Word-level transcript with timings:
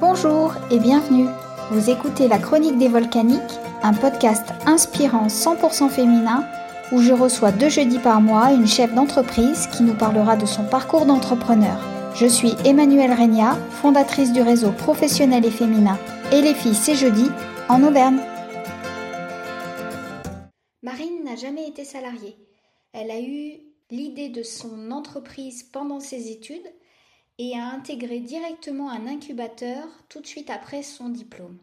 Bonjour 0.00 0.54
et 0.70 0.78
bienvenue. 0.78 1.26
Vous 1.70 1.90
écoutez 1.90 2.26
La 2.26 2.38
Chronique 2.38 2.78
des 2.78 2.88
Volcaniques, 2.88 3.60
un 3.82 3.92
podcast 3.92 4.46
inspirant 4.64 5.26
100% 5.26 5.90
féminin 5.90 6.42
où 6.90 7.02
je 7.02 7.12
reçois 7.12 7.52
deux 7.52 7.68
jeudis 7.68 7.98
par 7.98 8.22
mois 8.22 8.50
une 8.50 8.66
chef 8.66 8.94
d'entreprise 8.94 9.66
qui 9.66 9.82
nous 9.82 9.92
parlera 9.92 10.36
de 10.36 10.46
son 10.46 10.64
parcours 10.64 11.04
d'entrepreneur. 11.04 11.78
Je 12.14 12.24
suis 12.24 12.54
Emmanuelle 12.64 13.12
Regna, 13.12 13.56
fondatrice 13.82 14.32
du 14.32 14.40
réseau 14.40 14.72
professionnel 14.72 15.44
et 15.44 15.50
féminin 15.50 15.98
Et 16.32 16.40
les 16.40 16.54
filles 16.54 16.74
c'est 16.74 16.94
jeudi 16.94 17.26
en 17.68 17.82
Auvergne. 17.82 18.20
Marine 20.82 21.24
n'a 21.24 21.36
jamais 21.36 21.68
été 21.68 21.84
salariée. 21.84 22.38
Elle 22.94 23.10
a 23.10 23.20
eu 23.20 23.60
l'idée 23.90 24.30
de 24.30 24.42
son 24.42 24.92
entreprise 24.92 25.62
pendant 25.62 26.00
ses 26.00 26.30
études 26.30 26.72
et 27.42 27.58
a 27.58 27.68
intégré 27.68 28.20
directement 28.20 28.90
un 28.90 29.06
incubateur 29.06 29.88
tout 30.10 30.20
de 30.20 30.26
suite 30.26 30.50
après 30.50 30.82
son 30.82 31.08
diplôme. 31.08 31.56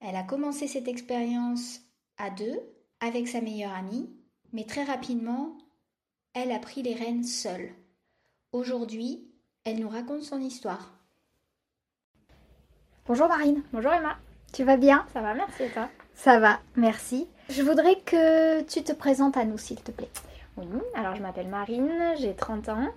Elle 0.00 0.16
a 0.16 0.24
commencé 0.24 0.66
cette 0.66 0.88
expérience 0.88 1.78
à 2.18 2.28
deux, 2.28 2.58
avec 2.98 3.28
sa 3.28 3.40
meilleure 3.40 3.72
amie, 3.72 4.10
mais 4.52 4.64
très 4.64 4.82
rapidement, 4.82 5.56
elle 6.34 6.50
a 6.50 6.58
pris 6.58 6.82
les 6.82 6.94
rênes 6.94 7.22
seule. 7.22 7.70
Aujourd'hui, 8.50 9.24
elle 9.62 9.78
nous 9.78 9.88
raconte 9.88 10.22
son 10.22 10.40
histoire. 10.40 10.92
Bonjour 13.06 13.28
Marine. 13.28 13.62
Bonjour 13.72 13.92
Emma. 13.92 14.18
Tu 14.52 14.64
vas 14.64 14.76
bien? 14.76 15.06
Ça 15.12 15.20
va, 15.20 15.34
merci 15.34 15.62
et 15.62 15.70
toi? 15.70 15.88
Ça 16.14 16.40
va, 16.40 16.58
merci. 16.74 17.28
Je 17.48 17.62
voudrais 17.62 17.94
que 18.00 18.62
tu 18.62 18.82
te 18.82 18.92
présentes 18.92 19.36
à 19.36 19.44
nous, 19.44 19.56
s'il 19.56 19.80
te 19.80 19.92
plaît. 19.92 20.10
Oui, 20.58 20.66
alors 20.94 21.14
je 21.16 21.22
m'appelle 21.22 21.48
Marine, 21.48 21.90
j'ai 22.18 22.34
30 22.34 22.68
ans 22.68 22.88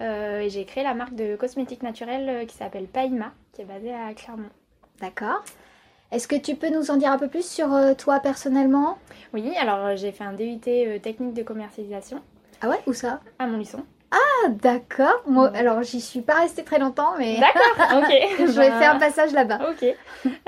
euh, 0.00 0.40
et 0.40 0.50
j'ai 0.50 0.64
créé 0.64 0.84
la 0.84 0.94
marque 0.94 1.14
de 1.14 1.34
cosmétiques 1.34 1.82
naturels 1.82 2.28
euh, 2.28 2.44
qui 2.46 2.56
s'appelle 2.56 2.86
Paima, 2.86 3.32
qui 3.52 3.62
est 3.62 3.64
basée 3.64 3.92
à 3.92 4.14
Clermont. 4.14 4.48
D'accord. 5.00 5.44
Est-ce 6.12 6.28
que 6.28 6.36
tu 6.36 6.54
peux 6.54 6.68
nous 6.70 6.90
en 6.90 6.96
dire 6.96 7.10
un 7.10 7.18
peu 7.18 7.28
plus 7.28 7.44
sur 7.48 7.72
euh, 7.74 7.94
toi 7.94 8.20
personnellement? 8.20 8.98
Oui, 9.32 9.52
alors 9.56 9.96
j'ai 9.96 10.12
fait 10.12 10.24
un 10.24 10.32
DUT 10.32 10.60
technique 11.02 11.34
de 11.34 11.42
commercialisation. 11.42 12.20
Ah 12.60 12.68
ouais 12.68 12.80
Où 12.86 12.92
ça? 12.92 13.20
À 13.38 13.46
Montluçon. 13.46 13.84
Ah 14.12 14.48
d'accord. 14.48 15.22
Moi, 15.26 15.50
alors 15.54 15.82
j'y 15.82 16.00
suis 16.00 16.20
pas 16.20 16.34
restée 16.40 16.64
très 16.64 16.78
longtemps, 16.78 17.12
mais. 17.18 17.38
D'accord. 17.38 17.98
Ok. 18.02 18.12
je 18.38 18.44
vais 18.58 18.70
faire 18.70 18.94
un 18.96 18.98
passage 18.98 19.32
là-bas. 19.32 19.60
Ok. 19.70 19.84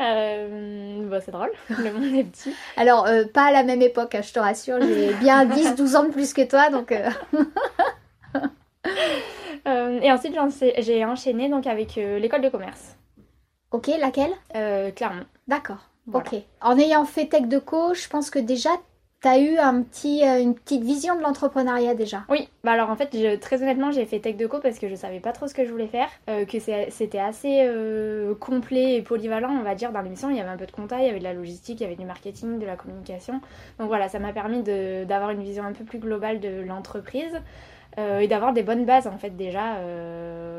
Euh, 0.01 1.09
bah, 1.09 1.21
c'est 1.21 1.31
drôle. 1.31 1.51
Le 1.69 1.93
monde 1.93 2.15
est 2.17 2.25
petit. 2.25 2.55
Alors 2.77 3.07
euh, 3.07 3.25
pas 3.33 3.45
à 3.45 3.53
la 3.53 3.63
même 3.63 3.83
époque, 3.83 4.15
hein, 4.15 4.23
je 4.23 4.33
te 4.33 4.39
rassure. 4.41 4.79
J'ai 4.81 5.15
bien 5.15 5.45
10-12 5.47 5.97
ans 5.97 6.05
de 6.05 6.11
plus 6.11 6.33
que 6.33 6.43
toi, 6.49 6.71
donc. 6.71 6.93
euh, 6.93 7.09
Euh, 9.69 10.01
et 10.03 10.11
ensuite 10.11 10.35
j'ai 10.59 10.83
j'ai 10.83 11.05
enchaîné 11.05 11.49
donc 11.49 11.69
avec 11.69 11.95
l'école 11.95 12.41
de 12.41 12.49
commerce. 12.49 12.97
Ok, 13.71 13.89
laquelle? 14.01 14.33
Clermont. 14.97 15.25
D'accord. 15.47 15.89
Voilà. 16.09 16.27
Ok. 16.33 16.41
En 16.61 16.77
ayant 16.79 17.05
fait 17.05 17.27
tech 17.27 17.43
de 17.43 17.59
co, 17.61 17.95
je 17.95 18.09
pense 18.09 18.29
que 18.29 18.41
déjà 18.41 18.71
t'as 19.23 19.39
eu 19.41 19.57
euh, 19.59 20.41
une 20.43 20.55
petite 20.55 20.83
vision 20.85 21.17
de 21.17 21.23
l'entrepreneuriat 21.23 21.95
déjà? 21.95 22.25
Oui, 22.29 22.49
bah 22.65 22.73
alors 22.73 22.91
en 22.91 22.97
fait, 22.97 23.11
je- 23.13 23.37
très 23.37 23.63
honnêtement, 23.63 23.91
j'ai 23.91 24.07
fait 24.07 24.21
Tech 24.21 24.37
Deco 24.37 24.61
parce 24.61 24.79
que 24.79 24.89
je 24.89 24.95
savais 24.95 25.21
pas 25.21 25.33
trop 25.33 25.49
ce 25.49 25.55
que 25.55 25.65
je 25.65 25.71
voulais 25.71 25.87
faire, 25.89 26.09
euh, 26.31 26.45
que 26.45 26.59
c'était 26.61 27.19
assez 27.19 27.61
euh, 27.63 28.35
complet 28.35 28.97
et 28.97 29.03
polyvalent, 29.03 29.51
on 29.51 29.63
va 29.63 29.75
dire, 29.75 29.93
dans 29.93 30.01
l'émission. 30.03 30.31
Il 30.31 30.37
y 30.37 30.41
avait 30.41 30.51
un 30.51 30.57
peu 30.57 30.67
de 30.67 30.73
compta, 30.73 30.99
il 31.01 31.07
y 31.07 31.09
avait 31.09 31.19
de 31.19 31.25
la 31.25 31.35
logistique, 31.35 31.81
il 31.81 31.85
y 31.85 31.87
avait 31.87 31.97
du 31.97 32.05
marketing, 32.07 32.59
de 32.59 32.67
la 32.67 32.77
communication. 32.77 33.35
Donc 33.79 33.89
voilà, 33.89 34.09
ça 34.09 34.19
m'a 34.19 34.33
permis 34.33 34.63
de- 34.63 35.05
d'avoir 35.05 35.31
une 35.31 35.43
vision 35.43 35.65
un 35.65 35.73
peu 35.73 35.85
plus 35.85 35.99
globale 35.99 36.41
de 36.41 36.61
l'entreprise 36.63 37.41
et 37.99 38.27
d'avoir 38.27 38.55
des 38.55 38.63
bonnes 38.63 38.87
bases 38.87 39.07
en 39.07 39.19
fait 39.19 39.37
déjà 39.37 39.77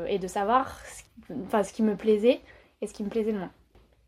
et 0.08 0.18
de 0.18 0.26
savoir 0.28 0.78
ce 0.86 1.02
enfin, 1.46 1.62
ce 1.64 1.72
qui 1.72 1.82
me 1.82 1.96
plaisait 1.96 2.40
et 2.80 2.86
ce 2.86 2.92
qui 2.94 3.02
me 3.04 3.08
plaisait 3.08 3.32
moins. 3.32 3.50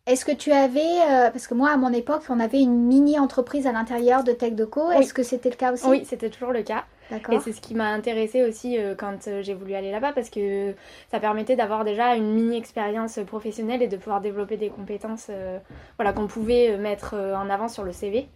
Est-ce 0.07 0.25
que 0.25 0.31
tu 0.33 0.53
avais, 0.53 0.81
euh, 0.81 1.31
parce 1.31 1.49
que 1.49 1.55
moi 1.55 1.71
à 1.71 1.77
mon 1.77 1.93
époque, 1.93 2.23
on 2.29 2.39
avait 2.39 2.61
une 2.61 2.87
mini 2.87 3.19
entreprise 3.19 3.67
à 3.67 3.73
l'intérieur 3.73 4.23
de 4.23 4.31
tech 4.33 4.53
de 4.55 4.65
co. 4.65 4.89
Oui. 4.91 4.97
Est-ce 4.99 5.13
que 5.13 5.25
c'était 5.25 5.51
le 5.51 5.57
cas 5.57 5.73
aussi 5.73 5.87
Oui, 5.89 6.05
c'était 6.05 6.31
toujours 6.31 6.53
le 6.53 6.63
cas. 6.63 6.85
Et 7.11 7.41
c'est 7.41 7.53
ce 7.53 7.61
qui 7.61 7.75
m'a 7.75 7.89
intéressée 7.91 8.45
aussi 8.45 8.79
euh, 8.79 8.95
quand 8.97 9.29
euh, 9.29 9.41
j'ai 9.43 9.55
voulu 9.55 9.75
aller 9.75 9.91
là-bas 9.93 10.13
parce 10.13 10.29
que 10.31 10.75
ça 11.11 11.21
permettait 11.21 11.55
d'avoir 11.57 11.85
déjà 11.85 12.15
une 12.17 12.33
mini 12.35 12.57
expérience 12.57 13.19
professionnelle 13.27 13.81
et 13.83 13.87
de 13.89 13.97
pouvoir 13.97 14.21
développer 14.21 14.57
des 14.57 14.71
compétences 14.71 15.27
euh, 15.31 15.59
voilà, 15.99 16.13
qu'on 16.13 16.27
pouvait 16.27 16.77
mettre 16.79 17.15
en 17.15 17.49
avant 17.51 17.69
sur 17.69 17.85
le 17.85 17.93
CV. 17.93 18.29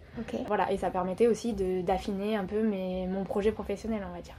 Voilà, 0.46 0.70
et 0.72 0.76
ça 0.76 0.90
permettait 0.90 1.26
aussi 1.28 1.52
de- 1.52 1.82
d'affiner 1.82 2.36
un 2.36 2.44
peu 2.44 2.62
mes, 2.62 3.06
mon 3.08 3.24
projet 3.24 3.50
professionnel, 3.52 4.02
on 4.08 4.14
va 4.14 4.22
dire. 4.22 4.34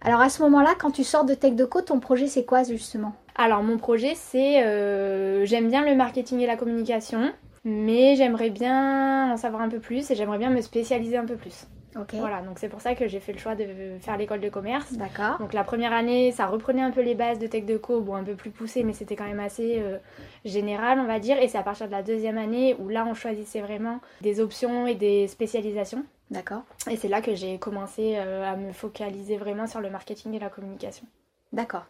Alors 0.00 0.20
à 0.20 0.28
ce 0.28 0.42
moment-là, 0.42 0.74
quand 0.78 0.90
tu 0.90 1.04
sors 1.04 1.24
de 1.24 1.34
tech 1.34 1.54
de 1.54 1.64
co, 1.64 1.80
ton 1.80 2.00
projet 2.00 2.26
c'est 2.26 2.44
quoi 2.44 2.64
justement? 2.64 3.14
Alors 3.34 3.62
mon 3.62 3.78
projet 3.78 4.14
c'est 4.14 4.64
euh, 4.64 5.44
j'aime 5.44 5.68
bien 5.68 5.84
le 5.84 5.94
marketing 5.94 6.40
et 6.40 6.46
la 6.46 6.56
communication, 6.56 7.32
mais 7.64 8.16
j'aimerais 8.16 8.50
bien 8.50 9.32
en 9.32 9.36
savoir 9.36 9.62
un 9.62 9.68
peu 9.68 9.78
plus 9.78 10.10
et 10.10 10.14
j'aimerais 10.14 10.38
bien 10.38 10.50
me 10.50 10.60
spécialiser 10.60 11.16
un 11.16 11.26
peu 11.26 11.36
plus. 11.36 11.66
Ok. 11.94 12.14
Voilà, 12.14 12.40
donc 12.40 12.58
c'est 12.58 12.68
pour 12.68 12.80
ça 12.80 12.94
que 12.94 13.06
j'ai 13.06 13.20
fait 13.20 13.32
le 13.32 13.38
choix 13.38 13.54
de 13.54 13.66
faire 14.00 14.16
l'école 14.16 14.40
de 14.40 14.48
commerce. 14.48 14.92
D'accord. 14.94 15.38
Donc 15.38 15.52
la 15.52 15.62
première 15.62 15.92
année, 15.92 16.32
ça 16.32 16.46
reprenait 16.46 16.80
un 16.80 16.90
peu 16.90 17.02
les 17.02 17.14
bases 17.14 17.38
de 17.38 17.46
Tech 17.46 17.66
Deco, 17.66 18.00
bon 18.00 18.14
un 18.14 18.24
peu 18.24 18.34
plus 18.34 18.50
poussé, 18.50 18.82
mais 18.82 18.94
c'était 18.94 19.14
quand 19.14 19.26
même 19.26 19.40
assez 19.40 19.78
euh, 19.78 19.98
général, 20.44 21.00
on 21.00 21.04
va 21.04 21.18
dire. 21.18 21.38
Et 21.38 21.48
c'est 21.48 21.58
à 21.58 21.62
partir 21.62 21.86
de 21.88 21.92
la 21.92 22.02
deuxième 22.02 22.38
année 22.38 22.76
où 22.78 22.88
là, 22.88 23.04
on 23.06 23.14
choisissait 23.14 23.60
vraiment 23.60 24.00
des 24.22 24.40
options 24.40 24.86
et 24.86 24.94
des 24.94 25.28
spécialisations. 25.28 26.04
D'accord. 26.30 26.62
Et 26.90 26.96
c'est 26.96 27.08
là 27.08 27.20
que 27.20 27.34
j'ai 27.34 27.58
commencé 27.58 28.14
euh, 28.16 28.50
à 28.50 28.56
me 28.56 28.72
focaliser 28.72 29.36
vraiment 29.36 29.66
sur 29.66 29.80
le 29.80 29.90
marketing 29.90 30.32
et 30.34 30.38
la 30.38 30.48
communication. 30.48 31.04
D'accord. 31.52 31.84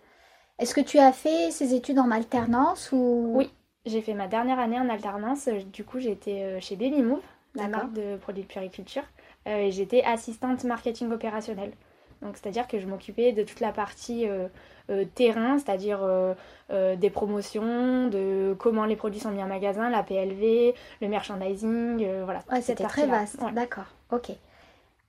Est-ce 0.58 0.74
que 0.74 0.80
tu 0.80 0.98
as 0.98 1.12
fait 1.12 1.50
ces 1.50 1.74
études 1.74 1.98
en 1.98 2.10
alternance 2.10 2.90
ou? 2.92 3.32
Oui. 3.34 3.50
J'ai 3.84 4.00
fait 4.00 4.14
ma 4.14 4.28
dernière 4.28 4.60
année 4.60 4.78
en 4.78 4.88
alternance. 4.88 5.48
Euh, 5.48 5.60
Du 5.72 5.84
coup, 5.84 5.98
j'étais 5.98 6.42
euh, 6.42 6.60
chez 6.60 6.76
Baby 6.76 7.02
Move, 7.02 7.20
la 7.56 7.66
marque 7.66 7.92
de 7.92 8.16
produits 8.16 8.44
de 8.44 8.48
puriculture. 8.48 9.02
Euh, 9.48 9.56
et 9.56 9.72
j'étais 9.72 10.04
assistante 10.04 10.62
marketing 10.64 11.10
opérationnel. 11.10 11.72
Donc, 12.20 12.36
c'est-à-dire 12.36 12.68
que 12.68 12.78
je 12.78 12.86
m'occupais 12.86 13.32
de 13.32 13.42
toute 13.42 13.58
la 13.58 13.72
partie 13.72 14.28
euh, 14.28 14.46
euh, 14.90 15.04
terrain, 15.16 15.58
c'est-à-dire 15.58 15.98
des 16.70 17.10
promotions, 17.10 18.06
de 18.08 18.54
comment 18.58 18.84
les 18.84 18.94
produits 18.94 19.20
sont 19.20 19.32
mis 19.32 19.42
en 19.42 19.48
magasin, 19.48 19.90
la 19.90 20.04
PLV, 20.04 20.74
le 21.00 21.08
merchandising, 21.08 22.06
voilà. 22.24 22.44
Ouais, 22.50 22.62
c'était 22.62 22.84
très 22.84 23.06
vaste. 23.06 23.42
Ouais. 23.42 23.50
D'accord. 23.52 23.86
Ok. 24.12 24.30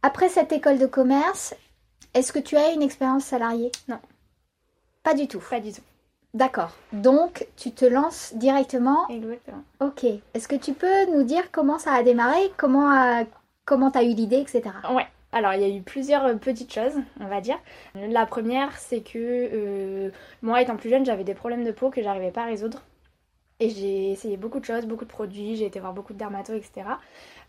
Après 0.01 0.27
cette 0.29 0.51
école 0.51 0.79
de 0.79 0.87
commerce, 0.87 1.55
est-ce 2.15 2.33
que 2.33 2.39
tu 2.39 2.57
as 2.57 2.71
une 2.73 2.81
expérience 2.81 3.23
salariée? 3.23 3.71
Non. 3.87 3.99
Pas 5.03 5.13
du 5.13 5.27
tout. 5.27 5.41
Pas 5.49 5.59
du 5.59 5.71
tout. 5.71 5.81
D'accord. 6.33 6.71
Donc 6.91 7.47
tu 7.55 7.71
te 7.71 7.85
lances 7.85 8.33
directement. 8.35 9.07
Exactement. 9.09 9.63
Ok. 9.79 10.05
Est-ce 10.33 10.47
que 10.47 10.55
tu 10.55 10.73
peux 10.73 11.11
nous 11.11 11.23
dire 11.23 11.51
comment 11.51 11.77
ça 11.77 11.93
a 11.93 12.01
démarré, 12.03 12.51
comment 12.57 12.89
a... 12.89 13.25
comment 13.65 13.91
t'as 13.91 14.03
eu 14.03 14.13
l'idée, 14.13 14.37
etc. 14.37 14.63
Ouais. 14.91 15.05
Alors, 15.33 15.53
il 15.55 15.61
y 15.61 15.63
a 15.65 15.75
eu 15.75 15.81
plusieurs 15.81 16.25
euh, 16.25 16.35
petites 16.35 16.71
choses, 16.71 16.93
on 17.19 17.25
va 17.25 17.41
dire. 17.41 17.57
La 17.95 18.27
première, 18.27 18.77
c'est 18.77 19.01
que 19.01 19.17
euh, 19.17 20.11
moi, 20.43 20.61
étant 20.61 20.77
plus 20.77 20.91
jeune, 20.91 21.05
j'avais 21.05 21.23
des 21.23 21.33
problèmes 21.33 21.63
de 21.63 21.71
peau 21.71 21.89
que 21.89 22.03
j'arrivais 22.03 22.29
pas 22.29 22.43
à 22.43 22.45
résoudre. 22.45 22.83
Et 23.59 23.69
j'ai 23.69 24.11
essayé 24.11 24.37
beaucoup 24.37 24.59
de 24.59 24.65
choses, 24.65 24.85
beaucoup 24.85 25.05
de 25.05 25.09
produits, 25.09 25.55
j'ai 25.55 25.65
été 25.65 25.79
voir 25.79 25.93
beaucoup 25.93 26.13
de 26.13 26.19
dermatos, 26.19 26.55
etc. 26.55 26.87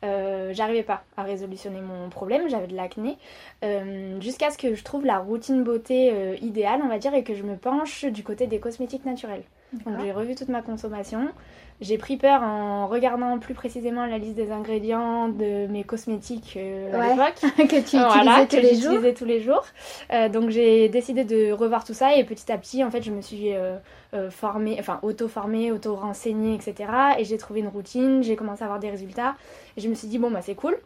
Euh, 0.03 0.53
j'arrivais 0.53 0.83
pas 0.83 1.05
à 1.17 1.23
résolutionner 1.23 1.81
mon 1.81 2.09
problème, 2.11 2.49
j'avais 2.49 2.67
de 2.67 2.77
l'acné. 2.77 3.17
Euh, 3.65 4.21
Jusqu'à 4.21 4.51
ce 4.51 4.59
que 4.59 4.75
je 4.75 4.85
trouve 4.85 5.05
la 5.05 5.19
routine 5.19 5.63
beauté 5.63 6.11
euh, 6.13 6.37
idéale, 6.41 6.81
on 6.85 6.89
va 6.89 6.99
dire, 6.99 7.15
et 7.15 7.25
que 7.25 7.35
je 7.35 7.43
me 7.43 7.57
penche 7.57 8.05
du 8.05 8.23
côté 8.23 8.47
des 8.47 8.61
cosmétiques 8.61 9.05
naturels. 9.05 9.45
Donc 9.85 9.95
j'ai 10.03 10.13
revu 10.13 10.35
toute 10.35 10.49
ma 10.49 10.63
consommation. 10.63 11.29
J'ai 11.81 11.99
pris 11.99 12.17
peur 12.17 12.43
en 12.43 12.87
regardant 12.87 13.39
plus 13.39 13.55
précisément 13.55 14.07
la 14.07 14.19
liste 14.19 14.37
des 14.37 14.53
ingrédients 14.53 15.29
de 15.29 15.67
mes 15.67 15.83
cosmétiques 15.83 16.55
euh, 16.57 16.93
à 16.93 17.09
l'époque. 17.09 17.41
que 17.69 17.81
tu 17.85 17.97
Voilà, 17.97 18.43
utilisais 18.45 18.47
que 18.47 18.51
tous 18.51 18.57
les 18.57 18.75
jours. 18.75 18.93
j'utilisais 18.93 19.15
tous 19.15 19.25
les 19.25 19.41
jours. 19.41 19.65
Euh, 20.13 20.29
donc 20.29 20.51
j'ai 20.51 20.89
décidé 20.89 21.25
de 21.25 21.53
revoir 21.53 21.85
tout 21.85 21.95
ça 21.95 22.17
et 22.17 22.25
petit 22.25 22.51
à 22.53 22.59
petit, 22.59 22.85
en 22.85 22.91
fait, 22.91 23.03
je 23.03 23.11
me 23.11 23.21
suis 23.21 23.55
euh, 23.55 23.77
formée, 24.31 24.77
enfin 24.79 25.01
auto-formée, 25.03 25.73
auto-renseignée, 25.73 26.55
etc. 26.55 26.91
Et 27.19 27.25
j'ai 27.25 27.39
trouvé 27.39 27.61
une 27.61 27.69
routine, 27.69 28.23
j'ai 28.23 28.37
commencé 28.37 28.63
à 28.63 28.67
avoir 28.67 28.79
des 28.79 28.91
résultats. 28.91 29.35
Et 29.77 29.81
je 29.81 29.89
me 29.89 29.95
suis 29.95 30.07
dit, 30.07 30.19
bon, 30.19 30.31
bah 30.31 30.43
c'est 30.43 30.55
cool. 30.55 30.79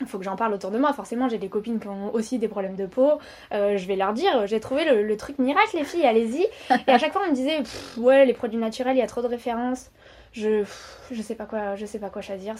Il 0.00 0.06
faut 0.06 0.18
que 0.18 0.24
j'en 0.24 0.36
parle 0.36 0.54
autour 0.54 0.70
de 0.70 0.78
moi. 0.78 0.92
Forcément, 0.92 1.28
j'ai 1.28 1.38
des 1.38 1.48
copines 1.48 1.80
qui 1.80 1.88
ont 1.88 2.14
aussi 2.14 2.38
des 2.38 2.48
problèmes 2.48 2.76
de 2.76 2.86
peau. 2.86 3.18
Euh, 3.52 3.76
je 3.76 3.86
vais 3.86 3.96
leur 3.96 4.12
dire, 4.12 4.46
j'ai 4.46 4.60
trouvé 4.60 4.84
le, 4.84 5.16
truc 5.16 5.38
miracle, 5.38 5.76
les 5.76 5.84
filles, 5.84 6.06
allez-y. 6.06 6.46
Et 6.86 6.90
à 6.90 6.98
chaque 6.98 7.12
fois, 7.12 7.22
on 7.26 7.30
me 7.30 7.34
disait, 7.34 7.58
ouais, 7.96 8.24
les 8.24 8.32
produits 8.32 8.58
naturels, 8.58 8.96
il 8.96 9.00
y 9.00 9.02
a 9.02 9.06
trop 9.06 9.22
de 9.22 9.26
références. 9.26 9.90
Je, 10.32 10.62
je 11.10 11.22
sais 11.22 11.34
pas 11.34 11.46
quoi, 11.46 11.74
je 11.74 11.86
sais 11.86 11.98
pas 11.98 12.10
quoi 12.10 12.22
choisir. 12.22 12.54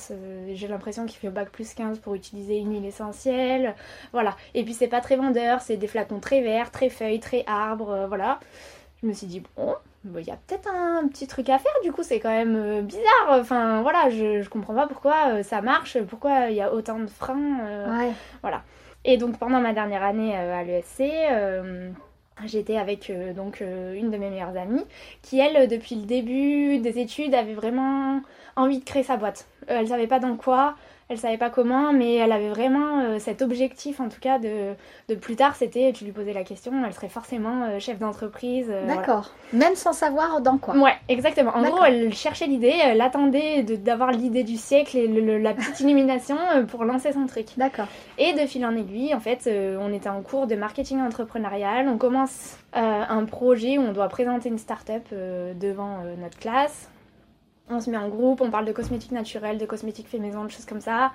J'ai 0.52 0.68
l'impression 0.68 1.06
qu'il 1.06 1.18
fait 1.18 1.28
bac 1.28 1.50
plus 1.50 1.74
15 1.74 1.98
pour 1.98 2.14
utiliser 2.14 2.56
une 2.56 2.72
huile 2.72 2.86
essentielle. 2.86 3.74
Voilà. 4.12 4.36
Et 4.54 4.64
puis 4.64 4.74
c'est 4.74 4.88
pas 4.88 5.00
très 5.00 5.16
vendeur, 5.16 5.60
c'est 5.60 5.76
des 5.76 5.86
flacons 5.86 6.18
très 6.18 6.40
verts, 6.40 6.70
très 6.70 6.88
feuilles, 6.88 7.20
très 7.20 7.44
arbres, 7.46 7.90
euh, 7.90 8.06
voilà. 8.06 8.40
Je 9.02 9.06
me 9.06 9.12
suis 9.12 9.26
dit, 9.26 9.42
bon, 9.56 9.76
bah, 10.08 10.20
il 10.20 10.26
y 10.26 10.30
a 10.30 10.36
peut-être 10.46 10.68
un 10.68 11.06
petit 11.08 11.26
truc 11.26 11.48
à 11.50 11.58
faire, 11.58 11.72
du 11.82 11.92
coup 11.92 12.02
c'est 12.02 12.20
quand 12.20 12.30
même 12.30 12.56
euh, 12.56 12.82
bizarre. 12.82 13.28
Enfin 13.40 13.82
voilà, 13.82 14.10
je, 14.10 14.42
je 14.42 14.48
comprends 14.48 14.74
pas 14.74 14.86
pourquoi 14.86 15.14
euh, 15.28 15.42
ça 15.42 15.60
marche, 15.62 15.98
pourquoi 16.02 16.48
il 16.50 16.56
y 16.56 16.62
a 16.62 16.72
autant 16.72 16.98
de 16.98 17.06
freins. 17.06 17.60
euh, 17.62 17.98
Ouais. 17.98 18.12
et 19.04 19.16
donc 19.16 19.38
pendant 19.38 19.60
ma 19.60 19.72
dernière 19.72 20.02
année 20.02 20.36
à 20.36 20.62
l'ESC, 20.64 21.00
euh, 21.30 21.90
J'étais 22.46 22.76
avec 22.76 23.10
euh, 23.10 23.32
donc 23.32 23.60
une 23.60 24.12
de 24.12 24.16
mes 24.16 24.30
meilleures 24.30 24.56
amies 24.56 24.84
qui 25.22 25.40
elle 25.40 25.66
depuis 25.66 25.96
le 25.96 26.02
début 26.02 26.78
des 26.78 27.00
études 27.00 27.34
avait 27.34 27.54
vraiment 27.54 28.20
envie 28.54 28.78
de 28.78 28.84
créer 28.84 29.02
sa 29.02 29.16
boîte. 29.16 29.48
Elle 29.66 29.88
savait 29.88 30.06
pas 30.06 30.20
dans 30.20 30.36
quoi, 30.36 30.76
elle 31.08 31.18
savait 31.18 31.38
pas 31.38 31.50
comment, 31.50 31.92
mais 31.92 32.14
elle 32.16 32.32
avait 32.32 32.50
vraiment 32.50 33.00
euh, 33.00 33.18
cet 33.18 33.40
objectif 33.42 33.98
en 34.00 34.08
tout 34.08 34.20
cas 34.20 34.38
de, 34.38 34.74
de 35.08 35.14
plus 35.14 35.36
tard, 35.36 35.56
c'était, 35.56 35.92
tu 35.94 36.04
lui 36.04 36.12
posais 36.12 36.32
la 36.32 36.44
question, 36.44 36.72
elle 36.86 36.92
serait 36.92 37.08
forcément 37.08 37.64
euh, 37.64 37.78
chef 37.78 37.98
d'entreprise. 37.98 38.66
euh, 38.70 38.82
voilà. 38.84 39.00
D'accord. 39.00 39.30
Même 39.52 39.74
sans 39.74 39.92
savoir 39.92 40.40
dans 40.40 40.58
quoi. 40.58 40.76
Ouais, 40.76 40.92
exactement. 41.08 41.52
En 41.56 41.62
gros, 41.62 41.82
elle 41.84 42.12
cherchait 42.14 42.46
l'idée, 42.46 42.74
elle 42.82 43.00
attendait 43.00 43.62
d'avoir 43.62 44.10
l'idée 44.12 44.44
du 44.44 44.56
siècle 44.56 44.96
et 44.98 45.06
le- 45.08 45.20
le- 45.20 45.38
la 45.38 45.54
petite 45.54 45.80
illumination 45.80 46.36
pour 46.68 46.84
lancer 46.84 47.12
son 47.12 47.26
truc. 47.26 47.46
D'accord. 47.56 47.86
Et 48.18 48.34
de 48.34 48.40
fil 48.46 48.64
en 48.66 48.76
aiguille, 48.76 49.14
en 49.14 49.20
fait, 49.20 49.48
on 49.80 49.92
était 49.92 50.08
en 50.10 50.20
cours 50.22 50.46
de 50.46 50.56
marketing 50.56 51.00
entrepreneurial. 51.00 51.88
On 51.88 51.96
commence 51.98 52.58
un 52.74 53.24
projet 53.24 53.78
où 53.78 53.82
on 53.82 53.92
doit 53.92 54.08
présenter 54.08 54.48
une 54.50 54.58
start-up 54.58 55.04
devant 55.10 55.98
notre 56.20 56.38
classe. 56.38 56.90
On 57.70 57.80
se 57.80 57.90
met 57.90 57.98
en 57.98 58.08
groupe, 58.08 58.40
on 58.40 58.50
parle 58.50 58.64
de 58.64 58.72
cosmétiques 58.72 59.12
naturels, 59.12 59.58
de 59.58 59.66
cosmétiques 59.66 60.08
fait 60.08 60.18
maison, 60.18 60.44
de 60.44 60.50
choses 60.50 60.64
comme 60.64 60.80
ça. 60.80 61.12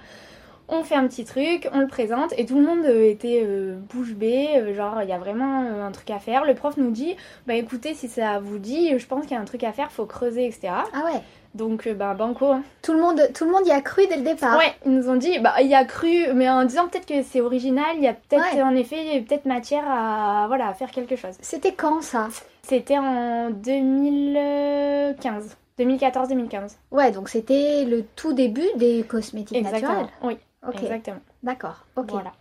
On 0.69 0.81
fait 0.83 0.95
un 0.95 1.05
petit 1.07 1.25
truc, 1.25 1.67
on 1.73 1.79
le 1.81 1.87
présente 1.87 2.33
et 2.37 2.45
tout 2.45 2.57
le 2.57 2.65
monde 2.65 2.85
euh, 2.85 3.03
était 3.09 3.43
euh, 3.45 3.75
bouche 3.93 4.13
bée, 4.13 4.47
euh, 4.55 4.73
genre 4.73 5.01
il 5.03 5.09
y 5.09 5.11
a 5.11 5.17
vraiment 5.17 5.59
un 5.59 5.91
truc 5.91 6.09
à 6.09 6.19
faire. 6.19 6.45
Le 6.45 6.55
prof 6.55 6.77
nous 6.77 6.89
dit, 6.89 7.17
bah 7.47 7.55
écoutez, 7.55 7.93
si 7.93 8.07
ça 8.07 8.39
vous 8.39 8.59
dit, 8.59 8.97
je 8.97 9.05
pense 9.05 9.23
qu'il 9.23 9.31
y 9.31 9.35
a 9.37 9.41
un 9.41 9.45
truc 9.45 9.61
à 9.65 9.73
faire, 9.73 9.91
faut 9.91 10.05
creuser, 10.05 10.45
etc. 10.45 10.69
Ah 10.93 11.03
ouais. 11.05 11.19
Donc 11.53 11.89
bah 11.89 12.13
banco. 12.13 12.45
hein. 12.47 12.63
Tout 12.81 12.93
le 12.93 13.01
monde, 13.01 13.21
tout 13.35 13.43
le 13.43 13.51
monde 13.51 13.67
y 13.67 13.71
a 13.71 13.81
cru 13.81 14.07
dès 14.07 14.15
le 14.15 14.21
départ. 14.23 14.57
Ouais, 14.57 14.73
ils 14.85 14.93
nous 14.93 15.09
ont 15.09 15.17
dit, 15.17 15.37
bah 15.39 15.55
il 15.59 15.67
y 15.67 15.75
a 15.75 15.83
cru, 15.83 16.27
mais 16.33 16.49
en 16.49 16.63
disant 16.63 16.87
peut-être 16.87 17.05
que 17.07 17.21
c'est 17.23 17.41
original, 17.41 17.97
il 17.97 18.03
y 18.03 18.07
a 18.07 18.13
peut-être 18.13 18.55
Ouais. 18.55 18.61
en 18.63 18.73
effet 18.75 19.21
peut-être 19.27 19.45
matière 19.45 19.83
à 19.85 20.45
voilà 20.47 20.69
à 20.69 20.73
faire 20.73 20.91
quelque 20.91 21.17
chose. 21.17 21.35
C'était 21.41 21.73
quand 21.73 22.01
ça? 22.01 22.29
C'était 22.63 22.97
en 22.97 23.49
2015, 23.51 25.57
2014-2015. 25.79 26.77
Ouais, 26.91 27.11
donc 27.11 27.29
c'était 27.29 27.85
le 27.85 28.03
tout 28.15 28.33
début 28.33 28.67
des 28.75 29.03
cosmétiques 29.03 29.57
Exactement. 29.57 29.89
naturels. 29.93 30.13
Oui, 30.23 30.37
Ok. 30.67 30.81
exactement. 30.81 31.19
D'accord. 31.41 31.85
Ok. 31.95 32.11
Voilà. 32.11 32.31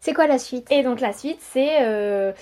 C'est 0.00 0.14
quoi 0.14 0.26
la 0.26 0.38
suite? 0.38 0.70
Et 0.70 0.82
donc 0.82 1.00
la 1.00 1.12
suite, 1.12 1.38
c'est 1.40 1.82
euh, 1.82 2.32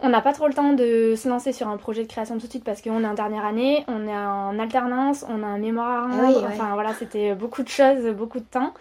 on 0.00 0.08
n'a 0.08 0.20
pas 0.20 0.32
trop 0.32 0.46
le 0.46 0.54
temps 0.54 0.72
de 0.72 1.14
se 1.14 1.28
lancer 1.28 1.52
sur 1.52 1.68
un 1.68 1.76
projet 1.76 2.02
de 2.02 2.08
création 2.08 2.38
tout 2.38 2.46
de 2.46 2.50
suite 2.50 2.64
parce 2.64 2.82
qu'on 2.82 3.02
est 3.02 3.06
en 3.06 3.14
dernière 3.14 3.44
année, 3.44 3.84
on 3.86 4.06
est 4.06 4.16
en 4.16 4.58
alternance, 4.58 5.24
on 5.28 5.42
a 5.42 5.46
un 5.46 5.58
mémoire 5.58 6.04
à 6.04 6.08
rendre, 6.08 6.42
ouais. 6.42 6.48
enfin 6.48 6.74
voilà, 6.74 6.94
c'était 6.94 7.34
beaucoup 7.34 7.62
de 7.62 7.68
choses, 7.68 8.06
beaucoup 8.14 8.40
de 8.40 8.44
temps. 8.44 8.72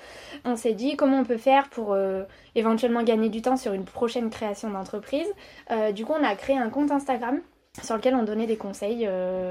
On 0.43 0.55
s'est 0.55 0.73
dit 0.73 0.95
comment 0.97 1.19
on 1.19 1.23
peut 1.23 1.37
faire 1.37 1.69
pour 1.69 1.93
euh, 1.93 2.23
éventuellement 2.55 3.03
gagner 3.03 3.29
du 3.29 3.41
temps 3.41 3.57
sur 3.57 3.73
une 3.73 3.85
prochaine 3.85 4.29
création 4.29 4.69
d'entreprise? 4.69 5.27
Euh, 5.71 5.91
du 5.91 6.05
coup, 6.05 6.13
on 6.19 6.23
a 6.23 6.35
créé 6.35 6.57
un 6.57 6.69
compte 6.69 6.91
Instagram 6.91 7.39
sur 7.83 7.95
lequel 7.95 8.15
on 8.15 8.23
donnait 8.23 8.47
des 8.47 8.57
conseils 8.57 9.07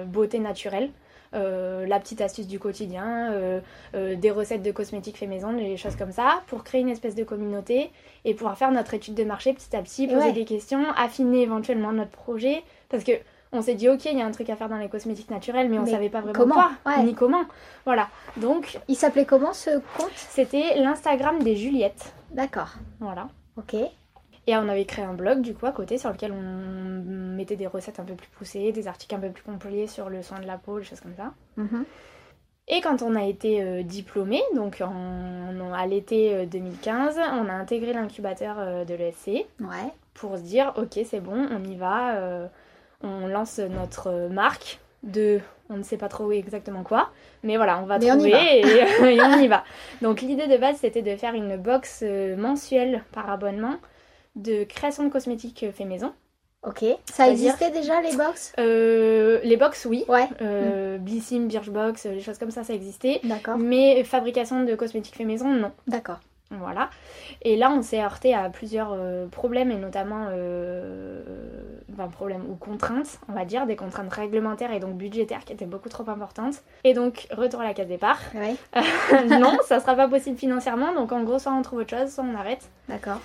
beauté 0.07 0.39
naturelle. 0.39 0.91
Euh, 1.35 1.87
la 1.87 1.99
petite 2.01 2.21
astuce 2.21 2.47
du 2.47 2.59
quotidien, 2.59 3.33
euh, 3.33 3.61
euh, 3.95 4.15
des 4.17 4.31
recettes 4.31 4.63
de 4.63 4.71
cosmétiques 4.73 5.19
fait 5.19 5.27
maison, 5.27 5.53
des 5.53 5.77
choses 5.77 5.97
comme 5.97 6.13
ça, 6.13 6.43
pour 6.47 6.65
créer 6.65 6.81
une 6.81 6.89
espèce 6.89 7.15
de 7.15 7.25
communauté 7.25 7.91
et 8.25 8.35
pouvoir 8.35 8.57
faire 8.57 8.71
notre 8.71 8.95
étude 8.95 9.15
de 9.15 9.25
marché 9.25 9.53
petit 9.53 9.75
à 9.77 9.83
petit, 9.83 10.07
poser 10.07 10.19
Ouais. 10.19 10.33
des 10.33 10.45
questions, 10.45 10.85
affiner 10.97 11.43
éventuellement 11.43 11.93
notre 11.93 12.11
projet. 12.13 12.63
Parce 12.89 13.05
que 13.05 13.13
on 13.53 13.63
s'est 13.63 13.75
dit, 13.75 13.89
ok, 13.89 14.05
il 14.07 14.19
y 14.19 14.23
a 14.23 14.27
un 14.27 14.33
truc 14.33 14.51
à 14.51 14.57
faire 14.57 14.69
dans 14.69 14.79
les 14.79 14.89
cosmétiques 14.89 15.31
naturels, 15.31 15.69
mais 15.69 15.79
on 15.79 15.83
Mais 15.85 15.91
savait 15.93 16.09
pas 16.09 16.21
vraiment 16.21 16.35
comment 16.39 16.55
quoi, 16.55 16.71
Ouais. 16.87 17.03
ni 17.05 17.15
comment. 17.15 17.45
Voilà. 17.85 18.09
Donc, 18.37 18.81
Il 18.89 18.97
s'appelait 18.97 19.25
comment 19.27 19.53
ce 19.53 19.71
compte? 19.97 20.11
c'était 20.15 20.75
l'Instagram 20.81 21.41
des 21.41 21.55
Juliettes. 21.55 22.13
D'accord. 22.33 22.75
Voilà. 22.99 23.29
Ok. 23.57 23.77
Et 24.47 24.55
on 24.57 24.69
avait 24.69 24.85
créé 24.85 25.05
un 25.05 25.15
blog 25.15 25.41
du 25.41 25.55
coup 25.55 25.67
à 25.67 25.73
côté 25.73 25.97
sur 25.97 26.11
lequel 26.11 26.33
on 26.33 27.03
mettait 27.37 27.57
des 27.57 27.67
recettes 27.67 27.99
un 28.01 28.05
peu 28.05 28.15
plus 28.15 28.29
poussées, 28.29 28.73
des 28.73 28.89
articles 28.89 29.15
un 29.15 29.19
peu 29.21 29.31
plus 29.31 29.43
complets 29.43 29.87
sur 29.87 30.11
le 30.11 30.23
soin 30.23 30.39
de 30.39 30.47
la 30.47 30.59
peau, 30.59 30.79
des 30.79 30.85
choses 30.85 31.01
comme 31.01 31.15
ça. 31.17 31.33
Mhm. 31.57 31.85
Et 32.69 32.81
quand 32.81 33.03
on 33.03 33.15
a 33.15 33.25
été 33.25 33.63
euh, 33.63 33.83
diplômé, 33.83 34.41
donc 34.55 34.81
en- 34.81 34.87
en- 35.61 35.73
à 35.75 35.87
l'été 35.87 36.35
euh, 36.35 36.47
2015, 36.47 37.19
on 37.19 37.49
a 37.49 37.53
intégré 37.53 37.93
l'incubateur 37.93 38.57
euh, 38.59 38.85
de 38.85 38.95
l'ESC 38.95 39.47
Ouais. 39.61 39.93
pour 40.15 40.37
se 40.39 40.43
dire 40.43 40.73
ok 40.77 40.99
c'est 41.05 41.21
bon, 41.21 41.47
on 41.51 41.63
y 41.65 41.77
va, 41.77 42.17
euh, 42.17 42.47
on 43.03 43.27
lance 43.27 43.59
notre 43.59 44.09
euh, 44.09 44.29
marque 44.29 44.79
de 45.03 45.41
on 45.71 45.77
ne 45.79 45.83
sait 45.83 45.97
pas 45.99 46.09
trop 46.09 46.31
exactement 46.33 46.83
quoi, 46.85 47.11
mais 47.43 47.57
voilà 47.57 47.79
on 47.81 47.87
va 47.87 47.99
Mais 47.99 48.11
on 48.13 48.17
trouver 48.17 48.31
va. 48.33 48.53
Et, 48.55 48.61
et 49.17 49.21
on 49.23 49.39
y 49.41 49.49
va. 49.49 49.65
Donc 50.03 50.21
l'idée 50.23 50.47
de 50.47 50.57
base 50.57 50.77
c'était 50.77 51.03
de 51.03 51.17
faire 51.17 51.35
une 51.35 51.57
box 51.59 52.01
euh, 52.03 52.35
mensuelle 52.37 53.03
par 53.13 53.29
abonnement 53.31 53.77
de 54.37 54.65
création 54.65 55.05
de 55.05 55.09
cosmétiques 55.11 55.63
euh, 55.65 55.73
fait 55.73 55.85
maison. 55.85 56.13
Ok. 56.67 56.85
Ça 57.13 57.29
existait 57.29 57.71
déjà 57.71 58.01
les 58.01 58.17
box? 58.17 58.53
Euh, 58.59 59.39
les 59.45 59.57
box 59.59 59.85
oui, 59.85 60.05
Ouais. 60.09 60.27
euh, 60.41 60.97
Blissim, 60.97 61.47
Birchbox, 61.47 62.07
euh, 62.07 62.13
les 62.13 62.21
choses 62.23 62.39
comme 62.39 62.51
ça 62.51 62.65
ça 62.65 62.73
existait, 62.73 63.21
D'accord. 63.25 63.59
mais 63.59 64.03
fabrication 64.05 64.65
de 64.65 64.75
cosmétiques 64.75 65.17
fait 65.17 65.25
maison 65.25 65.49
non. 65.51 65.73
D'accord. 65.87 66.21
Voilà. 66.51 66.89
Et 67.43 67.57
là, 67.57 67.71
on 67.71 67.83
s'est 67.83 68.03
heurté 68.03 68.35
à 68.35 68.49
plusieurs 68.49 68.93
euh, 68.93 69.27
problèmes, 69.27 69.71
et 69.71 69.77
notamment 69.77 70.27
euh, 70.31 71.23
enfin, 71.93 72.07
problèmes 72.09 72.45
ou 72.49 72.55
contraintes, 72.55 73.19
on 73.29 73.33
va 73.33 73.45
dire, 73.45 73.67
des 73.67 73.77
contraintes 73.77 74.13
réglementaires 74.13 74.73
et 74.73 74.79
donc 74.79 74.95
budgétaires 74.97 75.45
qui 75.45 75.53
étaient 75.53 75.65
beaucoup 75.65 75.89
trop 75.89 76.09
importantes. 76.09 76.63
Et 76.85 76.95
donc, 76.95 77.27
retour 77.33 77.61
à 77.61 77.65
la 77.65 77.75
case 77.75 77.89
départ. 77.89 78.21
Ouais. 78.35 78.55
non, 79.39 79.57
ça 79.67 79.81
sera 79.81 79.97
pas 79.97 80.07
possible 80.07 80.39
financièrement, 80.39 80.93
donc 80.95 81.13
en 81.13 81.23
gros, 81.25 81.39
soit 81.39 81.53
on 81.53 81.63
trouve 81.63 81.81
autre 81.81 81.97
chose, 81.99 82.13
soit 82.13 82.25
on 82.25 82.37
arrête. 82.37 82.69
D'accord. 82.89 83.21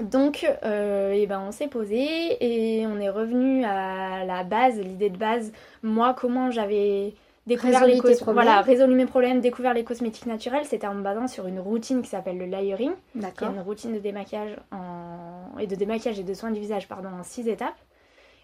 Donc, 0.00 0.46
euh, 0.64 1.12
eh 1.14 1.26
ben, 1.26 1.40
on 1.40 1.52
s'est 1.52 1.68
posé 1.68 2.04
et 2.40 2.86
on 2.86 3.00
est 3.00 3.08
revenu 3.08 3.64
à 3.64 4.24
la 4.26 4.44
base, 4.44 4.78
l'idée 4.78 5.08
de 5.08 5.16
base, 5.16 5.52
moi, 5.82 6.12
comment 6.14 6.50
j'avais 6.50 7.14
découvert 7.46 7.80
Résolu 7.80 7.92
les 7.92 8.00
cos- 8.02 8.08
voilà, 8.34 8.60
résolu 8.60 8.94
mes 8.94 9.06
problèmes, 9.06 9.40
découvert 9.40 9.72
les 9.72 9.84
cosmétiques 9.84 10.26
naturels, 10.26 10.66
c'était 10.66 10.86
en 10.86 10.94
me 10.94 11.02
basant 11.02 11.28
sur 11.28 11.46
une 11.46 11.60
routine 11.60 12.02
qui 12.02 12.10
s'appelle 12.10 12.36
le 12.36 12.44
layering 12.44 12.90
qui 12.90 13.18
est 13.44 13.48
une 13.54 13.60
routine 13.62 13.94
de 13.94 13.98
démaquillage 13.98 14.56
en... 14.70 15.58
et 15.58 15.66
de 15.66 15.74
démaquillage 15.74 16.18
et 16.18 16.24
de 16.24 16.34
soins 16.34 16.50
du 16.50 16.60
visage 16.60 16.88
pardon 16.88 17.08
en 17.18 17.22
six 17.22 17.48
étapes. 17.48 17.76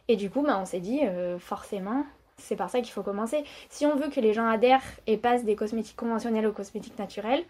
Et 0.08 0.16
du 0.16 0.30
coup, 0.30 0.42
bah, 0.42 0.58
on 0.60 0.64
s'est 0.64 0.80
dit 0.80 1.00
euh, 1.04 1.38
forcément, 1.38 2.06
c'est 2.38 2.56
par 2.56 2.70
ça 2.70 2.80
qu'il 2.80 2.92
faut 2.92 3.02
commencer. 3.02 3.44
Si 3.68 3.84
on 3.86 3.94
veut 3.96 4.08
que 4.08 4.20
les 4.20 4.32
gens 4.32 4.46
adhèrent 4.48 4.80
et 5.06 5.16
passent 5.18 5.44
des 5.44 5.54
cosmétiques 5.56 5.96
conventionnels 5.96 6.46
aux 6.46 6.52
cosmétiques 6.52 6.98
naturels, 6.98 7.42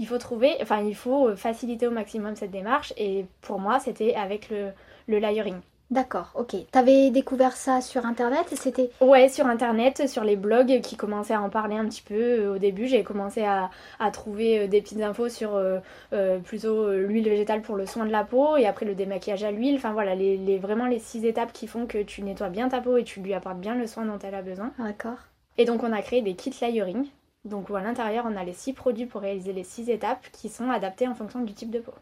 il 0.00 0.06
faut 0.08 0.18
trouver, 0.18 0.52
enfin 0.62 0.80
il 0.82 0.96
faut 0.96 1.28
euh, 1.28 1.36
faciliter 1.36 1.86
au 1.86 1.92
maximum 1.92 2.34
cette 2.34 2.50
démarche. 2.50 2.92
Et 2.96 3.26
pour 3.42 3.60
moi, 3.60 3.78
c'était 3.78 4.14
avec 4.16 4.50
le, 4.50 4.70
le 5.06 5.18
layering. 5.20 5.60
D'accord. 5.90 6.30
Ok. 6.36 6.54
T'avais 6.70 7.10
découvert 7.10 7.56
ça 7.56 7.80
sur 7.80 8.06
internet? 8.06 8.46
Et 8.52 8.56
c'était. 8.56 8.90
Ouais, 9.00 9.28
sur 9.28 9.46
internet, 9.46 10.08
sur 10.08 10.22
les 10.22 10.36
blogs 10.36 10.80
qui 10.82 10.96
commençaient 10.96 11.34
à 11.34 11.42
en 11.42 11.50
parler 11.50 11.74
un 11.76 11.84
petit 11.86 12.02
peu. 12.02 12.14
euh, 12.14 12.54
Au 12.54 12.58
début, 12.58 12.86
j'ai 12.86 13.02
commencé 13.02 13.42
à, 13.42 13.70
à 13.98 14.10
trouver 14.12 14.60
euh, 14.60 14.66
des 14.68 14.80
petites 14.82 15.02
infos 15.02 15.28
sur 15.28 15.56
euh, 15.56 15.80
euh, 16.12 16.38
plutôt 16.38 16.92
l'huile 16.92 17.28
végétale 17.28 17.60
pour 17.60 17.74
le 17.74 17.86
soin 17.86 18.06
de 18.06 18.12
la 18.12 18.22
peau 18.22 18.56
et 18.56 18.66
après 18.66 18.86
le 18.86 18.94
démaquillage 18.94 19.42
à 19.42 19.50
l'huile. 19.50 19.74
Enfin 19.76 19.92
voilà, 19.92 20.14
les, 20.14 20.36
les- 20.36 20.58
vraiment 20.58 20.86
les 20.86 21.00
six 21.00 21.26
étapes 21.26 21.52
qui 21.52 21.66
font 21.66 21.86
que 21.86 22.00
tu 22.02 22.22
nettoies 22.22 22.50
bien 22.50 22.68
ta 22.68 22.80
peau 22.80 22.96
et 22.96 23.02
tu 23.02 23.18
lui 23.20 23.34
apportes 23.34 23.58
bien 23.58 23.74
le 23.74 23.88
soin 23.88 24.04
dont 24.04 24.18
elle 24.22 24.36
a 24.36 24.42
besoin. 24.42 24.70
D'accord. 24.78 25.18
Et 25.58 25.64
donc, 25.64 25.82
on 25.82 25.92
a 25.92 26.02
créé 26.02 26.22
des 26.22 26.34
kits 26.34 26.54
layering. 26.62 27.04
Donc, 27.44 27.70
à 27.70 27.80
l'intérieur, 27.80 28.26
on 28.28 28.36
a 28.36 28.44
les 28.44 28.52
six 28.52 28.72
produits 28.72 29.06
pour 29.06 29.22
réaliser 29.22 29.52
les 29.52 29.64
six 29.64 29.88
étapes 29.90 30.26
qui 30.32 30.48
sont 30.48 30.70
adaptés 30.70 31.08
en 31.08 31.14
fonction 31.14 31.40
du 31.40 31.54
type 31.54 31.70
de 31.70 31.78
peau. 31.78 31.92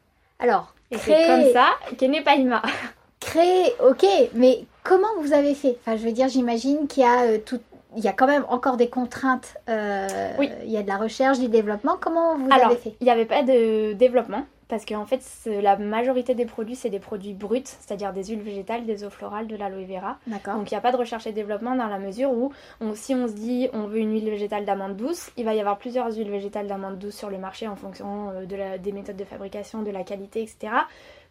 Alors, 0.40 0.74
Et 0.90 0.96
créer, 0.96 1.16
c'est 1.16 1.26
comme 1.26 1.52
ça 1.52 1.68
qu'est 1.96 2.08
né 2.08 2.22
Paima. 2.22 2.60
créer, 3.20 3.72
ok, 3.86 4.04
mais 4.34 4.64
comment 4.82 5.08
vous 5.20 5.32
avez 5.32 5.54
fait? 5.54 5.76
Enfin, 5.80 5.96
je 5.96 6.04
veux 6.04 6.12
dire, 6.12 6.28
j'imagine 6.28 6.86
qu'il 6.88 7.02
y 7.02 7.06
a 7.06 7.22
euh, 7.22 7.38
tout, 7.38 7.60
il 7.96 8.02
y 8.02 8.08
a 8.08 8.12
quand 8.12 8.26
même 8.26 8.44
encore 8.48 8.76
des 8.76 8.88
contraintes. 8.88 9.54
euh, 9.68 10.32
Oui. 10.38 10.50
Il 10.64 10.70
y 10.70 10.76
a 10.76 10.82
de 10.82 10.88
la 10.88 10.96
recherche, 10.96 11.38
du 11.38 11.48
développement. 11.48 11.96
Comment 12.00 12.36
vous 12.36 12.48
Alors, 12.50 12.66
avez 12.70 12.76
fait? 12.76 12.94
il 13.00 13.04
n'y 13.04 13.10
avait 13.10 13.24
pas 13.24 13.42
de 13.42 13.92
développement 13.92 14.44
parce 14.68 14.84
qu'en 14.84 15.06
fait, 15.06 15.22
la 15.46 15.76
majorité 15.76 16.34
des 16.34 16.44
produits, 16.44 16.76
c'est 16.76 16.90
des 16.90 16.98
produits 16.98 17.32
bruts, 17.32 17.62
c'est-à-dire 17.64 18.12
des 18.12 18.24
huiles 18.24 18.42
végétales, 18.42 18.84
des 18.84 19.02
eaux 19.04 19.10
florales, 19.10 19.46
de 19.46 19.56
l'aloe 19.56 19.84
vera. 19.86 20.18
Donc, 20.56 20.70
il 20.70 20.74
n'y 20.74 20.78
a 20.78 20.82
pas 20.82 20.92
de 20.92 20.96
recherche 20.98 21.26
et 21.26 21.32
développement 21.32 21.74
dans 21.74 21.86
la 21.86 21.98
mesure 21.98 22.30
où, 22.32 22.52
on- 22.80 22.94
si 22.94 23.14
on 23.14 23.26
se 23.26 23.32
dit 23.32 23.68
on 23.72 23.86
veut 23.86 23.98
une 23.98 24.12
huile 24.12 24.28
végétale 24.30 24.64
d'amande 24.64 24.96
douce, 24.96 25.30
il 25.36 25.44
va 25.44 25.54
y 25.54 25.60
avoir 25.60 25.78
plusieurs 25.78 26.14
huiles 26.14 26.30
végétales 26.30 26.66
d'amande 26.66 26.98
douce 26.98 27.16
sur 27.16 27.30
le 27.30 27.38
marché 27.38 27.66
en 27.66 27.76
fonction 27.76 28.30
euh, 28.30 28.44
de 28.46 28.56
la- 28.56 28.78
des 28.78 28.92
méthodes 28.92 29.16
de 29.16 29.24
fabrication, 29.24 29.82
de 29.82 29.90
la 29.90 30.04
qualité, 30.04 30.42
etc. 30.42 30.68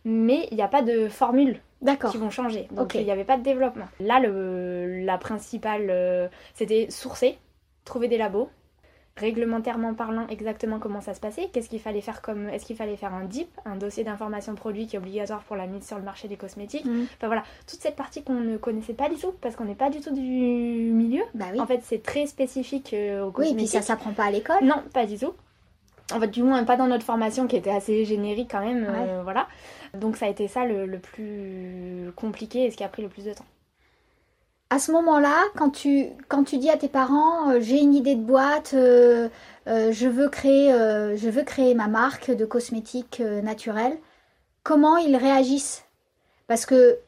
Mais 0.05 0.47
il 0.51 0.55
n'y 0.55 0.63
a 0.63 0.67
pas 0.67 0.81
de 0.81 1.07
formule 1.07 1.61
qui 2.09 2.17
vont 2.17 2.29
changer. 2.29 2.67
Donc 2.71 2.93
il 3.01 3.05
n'y 3.05 3.11
avait 3.11 3.23
pas 3.23 3.37
de 3.37 3.43
développement. 3.43 3.85
Là, 3.99 4.19
le, 4.19 5.03
la 5.03 5.17
principale, 5.17 5.87
euh, 5.89 6.27
c'était 6.53 6.87
sourcer, 6.89 7.37
trouver 7.85 8.07
des 8.07 8.17
labos, 8.17 8.49
réglementairement 9.17 9.93
parlant 9.93 10.27
exactement 10.29 10.79
comment 10.79 11.01
ça 11.01 11.13
se 11.13 11.19
passait, 11.19 11.49
qu'est-ce 11.51 11.69
qu'il 11.69 11.79
fallait 11.79 12.01
faire 12.01 12.21
comme, 12.21 12.47
est-ce 12.49 12.65
qu'il 12.65 12.75
fallait 12.75 12.95
faire 12.95 13.13
un 13.13 13.25
DIP, 13.25 13.49
un 13.65 13.75
dossier 13.75 14.03
d'information 14.03 14.55
produit 14.55 14.87
qui 14.87 14.95
est 14.95 14.99
obligatoire 14.99 15.43
pour 15.43 15.55
la 15.55 15.67
mise 15.67 15.85
sur 15.85 15.97
le 15.97 16.03
marché 16.03 16.27
des 16.27 16.37
cosmétiques. 16.37 16.85
Mhm. 16.85 17.07
Enfin 17.17 17.27
voilà, 17.27 17.43
toute 17.67 17.79
cette 17.81 17.95
partie 17.95 18.23
qu'on 18.23 18.39
ne 18.39 18.57
connaissait 18.57 18.93
pas 18.93 19.09
du 19.09 19.15
tout 19.15 19.33
parce 19.41 19.55
qu'on 19.55 19.65
n'est 19.65 19.75
pas 19.75 19.89
du 19.89 19.99
tout 19.99 20.13
du 20.13 20.21
milieu. 20.21 21.23
Bah 21.33 21.45
oui. 21.51 21.59
En 21.59 21.65
fait, 21.65 21.81
c'est 21.83 22.03
très 22.03 22.27
spécifique 22.27 22.93
euh, 22.93 23.23
aux 23.23 23.25
oui, 23.25 23.29
et 23.29 23.33
cosmétiques. 23.33 23.57
puis 23.57 23.67
ça 23.67 23.81
s'apprend 23.81 24.11
pas 24.13 24.25
à 24.25 24.31
l'école. 24.31 24.63
Non, 24.63 24.83
pas 24.93 25.05
du 25.05 25.17
tout. 25.17 25.33
En 26.13 26.19
fait, 26.21 26.27
du 26.27 26.41
moins, 26.43 26.63
pas 26.63 26.77
dans 26.77 26.87
notre 26.87 27.03
formation 27.03 27.47
qui 27.47 27.57
était 27.57 27.69
assez 27.71 28.05
générique 28.05 28.49
quand 28.51 28.61
même. 28.65 28.87
voilà. 29.23 29.47
Donc, 29.93 30.15
ça 30.15 30.27
a 30.27 30.29
été 30.29 30.47
ça 30.47 30.65
le, 30.65 30.85
le 30.85 30.99
plus 30.99 32.11
compliqué 32.15 32.65
et 32.65 32.71
ce 32.71 32.77
qui 32.77 32.83
a 32.83 32.87
pris 32.87 33.01
le 33.01 33.09
plus 33.09 33.25
de 33.25 33.33
temps 33.33 33.45
à 34.69 34.79
ce 34.79 34.91
moment-là, 34.91 35.43
quand 35.55 35.69
tu, 35.69 36.07
quand 36.27 36.43
tu 36.43 36.57
dis 36.57 36.69
à 36.69 36.77
tes 36.77 36.89
parents, 36.89 37.51
euh, 37.51 37.59
j'ai 37.61 37.79
une 37.79 37.93
idée 37.93 38.15
de 38.15 38.21
boîte, 38.21 38.73
euh, 38.73 39.29
euh, 39.67 39.91
je, 39.91 40.07
veux 40.07 40.29
créer, 40.29 40.69
je 40.71 41.29
veux 41.29 41.43
créer 41.43 41.73
ma 41.73 41.87
marque 41.87 42.31
de 42.31 42.45
cosmétiques 42.45 43.21
naturels, 43.43 43.97
comment 44.63 44.97
ils 44.97 45.15
réagissent? 45.15 45.85
Parce 46.47 46.65
que 46.65 46.99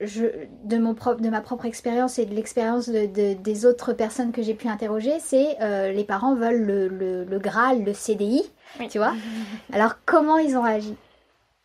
je, 0.00 0.24
de, 0.64 0.78
mon 0.78 0.94
propre, 0.94 1.20
de 1.20 1.28
ma 1.28 1.42
propre 1.42 1.66
expérience 1.66 2.18
et 2.18 2.24
de 2.24 2.34
l'expérience 2.34 2.88
de, 2.88 3.34
des 3.34 3.66
autres 3.66 3.92
personnes 3.92 4.32
que 4.32 4.42
j'ai 4.42 4.54
pu 4.54 4.68
interroger, 4.68 5.20
c'est 5.20 5.58
les 5.92 6.04
parents 6.04 6.34
veulent 6.34 6.64
le, 6.64 6.88
le, 6.88 7.24
le, 7.24 7.38
Graal, 7.38 7.84
le 7.84 7.92
CDI, 7.92 8.50
tu 8.90 8.98
vois. 8.98 9.14
Alors 9.72 9.96
comment 10.06 10.38
ils 10.38 10.56
ont 10.56 10.62
réagi? 10.62 10.96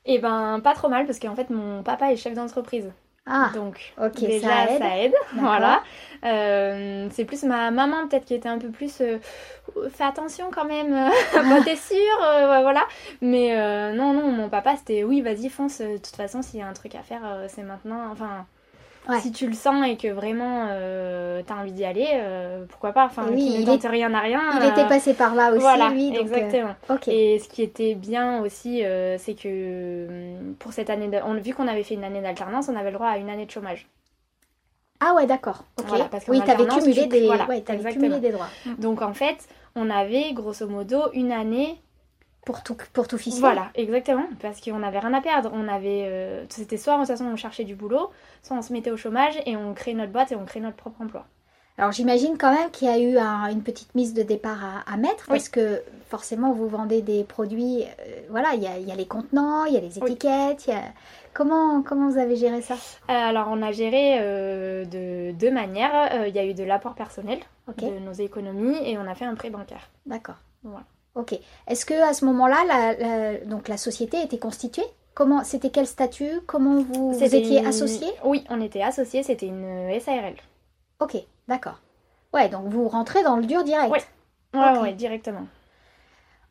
Eh 0.05 0.19
ben, 0.19 0.59
pas 0.61 0.73
trop 0.73 0.89
mal, 0.89 1.05
parce 1.05 1.19
qu'en 1.19 1.35
fait, 1.35 1.49
mon 1.49 1.81
papa 1.81 2.11
est 2.11 2.17
chef 2.17 2.33
d'entreprise. 2.33 2.91
Ah, 3.27 3.49
donc 3.55 3.93
déjà 4.19 4.67
ça 4.67 4.97
aide. 4.99 5.15
voilà. 5.35 5.81
Euh, 6.23 7.07
c'est 7.11 7.25
plus 7.25 7.43
ma 7.43 7.71
maman 7.71 8.07
peut-être 8.07 8.25
qui 8.25 8.35
était 8.35 8.49
un 8.49 8.59
peu 8.59 8.69
plus 8.69 9.01
euh, 9.01 9.17
fais 9.89 10.03
attention 10.03 10.51
quand 10.53 10.65
même, 10.65 10.93
euh, 10.93 11.61
t'es 11.65 11.75
sûre, 11.75 12.17
voilà. 12.19 12.85
Mais 13.21 13.55
non 13.93 14.13
non, 14.13 14.31
mon 14.31 14.49
papa 14.49 14.75
c'était 14.77 15.03
oui 15.03 15.21
vas-y 15.21 15.49
fonce. 15.49 15.81
De 15.81 15.97
toute 15.97 16.15
façon 16.15 16.41
s'il 16.43 16.59
y 16.59 16.63
a 16.63 16.67
un 16.67 16.73
truc 16.73 16.93
à 16.93 17.01
faire 17.01 17.21
c'est 17.47 17.63
maintenant. 17.63 18.11
Enfin 18.11 18.45
si 19.19 19.31
tu 19.31 19.47
le 19.47 19.53
sens 19.53 19.85
et 19.87 19.97
que 19.97 20.07
vraiment 20.07 20.67
euh, 20.69 21.41
tu 21.45 21.51
as 21.51 21.55
envie 21.55 21.71
d'y 21.71 21.85
aller, 21.85 22.07
euh, 22.13 22.65
pourquoi 22.67 22.91
pas 22.91 23.05
Enfin, 23.05 23.25
oui, 23.31 23.57
il 23.59 23.65
ne 23.65 23.87
rien 23.87 24.13
à 24.13 24.19
rien. 24.19 24.41
Il 24.59 24.67
était 24.67 24.81
euh, 24.81 24.87
passé 24.87 25.13
par 25.13 25.35
là 25.35 25.51
aussi, 25.51 25.59
voilà, 25.59 25.89
lui. 25.89 26.15
exactement. 26.15 26.75
Et 27.07 27.39
ce 27.39 27.47
qui 27.47 27.61
était 27.61 27.95
bien 27.95 28.41
aussi, 28.41 28.83
c'est 29.17 29.35
que 29.35 30.07
pour 30.59 30.73
cette 30.73 30.89
année, 30.89 31.09
on, 31.25 31.35
vu 31.35 31.53
qu'on 31.53 31.67
avait 31.67 31.83
fait 31.83 31.95
une 31.95 32.03
année 32.03 32.21
d'alternance, 32.21 32.69
on 32.69 32.75
avait 32.75 32.91
le 32.91 32.95
droit 32.95 33.09
à 33.09 33.17
une 33.17 33.29
année 33.29 33.45
de 33.45 33.51
chômage. 33.51 33.87
Ah 34.99 35.13
ouais, 35.13 35.25
d'accord. 35.25 35.65
oui, 36.29 36.41
tu 36.43 36.51
avais, 36.51 36.67
cumulé, 36.67 37.07
des... 37.07 37.29
cumulé 37.91 38.19
des 38.19 38.31
droits. 38.31 38.47
Donc 38.79 39.01
en 39.01 39.13
fait, 39.13 39.47
on 39.75 39.89
avait 39.89 40.31
grosso 40.33 40.67
modo 40.67 41.11
une 41.13 41.31
année 41.31 41.77
pour 42.45 42.61
tout, 42.63 42.77
pour 42.93 43.07
tout 43.07 43.17
Voilà, 43.39 43.71
exactement, 43.73 44.27
parce 44.39 44.61
qu'on 44.61 44.79
n'avait 44.79 44.99
rien 44.99 45.13
à 45.13 45.21
perdre. 45.21 45.49
On 45.53 45.67
avait, 45.67 46.05
euh, 46.05 46.45
c'était 46.49 46.77
soit 46.77 46.93
de 46.93 46.99
toute 46.99 47.07
façon 47.07 47.25
on 47.25 47.35
cherchait 47.35 47.63
du 47.63 47.75
boulot, 47.75 48.11
soit 48.43 48.55
on 48.55 48.61
se 48.61 48.71
mettait 48.71 48.91
au 48.91 48.97
chômage 48.97 49.33
et 49.45 49.57
on 49.57 49.73
crée 49.73 49.95
notre 49.95 50.11
boîte 50.11 50.31
et 50.31 50.35
on 50.35 50.45
crée 50.45 50.59
notre 50.59 50.77
propre 50.77 51.01
emploi. 51.01 51.25
Alors 51.77 51.91
j'imagine 51.91 52.37
quand 52.37 52.53
même 52.53 52.69
qu'il 52.71 52.87
y 52.87 52.91
a 52.91 52.99
eu 52.99 53.17
une 53.51 53.61
petite 53.61 53.93
mise 53.95 54.13
de 54.13 54.23
départ 54.23 54.83
à, 54.85 54.95
mettre 54.95 55.27
parce 55.27 55.49
que 55.49 55.81
forcément 56.07 56.53
vous 56.53 56.69
vendez 56.69 57.01
des 57.01 57.25
produits, 57.25 57.83
euh, 57.83 58.21
voilà, 58.29 58.53
il 58.53 58.63
y 58.63 58.67
a, 58.67 58.77
y 58.77 58.91
a, 58.91 58.95
les 58.95 59.07
contenants, 59.07 59.65
il 59.65 59.73
y 59.73 59.77
a 59.77 59.81
les 59.81 59.97
étiquettes, 59.97 60.69
Comment, 61.33 61.81
comment 61.81 62.09
vous 62.09 62.17
avez 62.17 62.37
géré 62.37 62.61
ça? 62.61 62.75
Euh, 62.75 62.77
Alors 63.09 63.47
on 63.49 63.61
a 63.61 63.73
géré 63.73 64.19
de 64.85 65.31
deux 65.33 65.51
manières. 65.51 66.25
Il 66.27 66.33
y 66.33 66.39
a 66.39 66.45
eu 66.45 66.53
de 66.53 66.63
l'apport 66.63 66.95
personnel 66.95 67.39
de 67.77 67.99
nos 67.99 68.13
économies 68.13 68.77
et 68.85 68.97
on 68.97 69.05
a 69.05 69.15
fait 69.15 69.25
un 69.25 69.35
prêt 69.35 69.49
bancaire. 69.49 69.89
D'accord. 70.05 70.37
Voilà. 70.63 70.85
Ok. 71.15 71.39
Est-ce 71.67 71.85
que 71.85 71.93
à 71.93 72.13
ce 72.13 72.25
moment-là, 72.25 72.63
la, 72.67 73.37
donc 73.45 73.67
la 73.67 73.77
société 73.77 74.21
était 74.21 74.37
constituée? 74.37 74.85
Comment 75.13 75.43
C'était 75.45 75.69
quel 75.69 75.87
statut? 75.87 76.41
Comment 76.45 76.81
vous, 76.81 77.17
étiez 77.23 77.65
associé? 77.65 78.07
Oui, 78.25 78.43
on 78.49 78.59
était 78.61 78.81
associés. 78.81 79.23
C'était 79.23 79.47
une 79.47 79.97
SARL. 79.99 80.35
Ok, 80.99 81.15
d'accord. 81.47 81.79
Ouais, 82.33 82.49
donc 82.49 82.67
vous 82.67 82.89
rentrez 82.89 83.23
dans 83.23 83.37
le 83.37 83.45
dur 83.45 83.63
direct. 83.63 83.93
Oui, 84.53 84.59
ouais, 84.59 84.93
directement. 84.93 85.47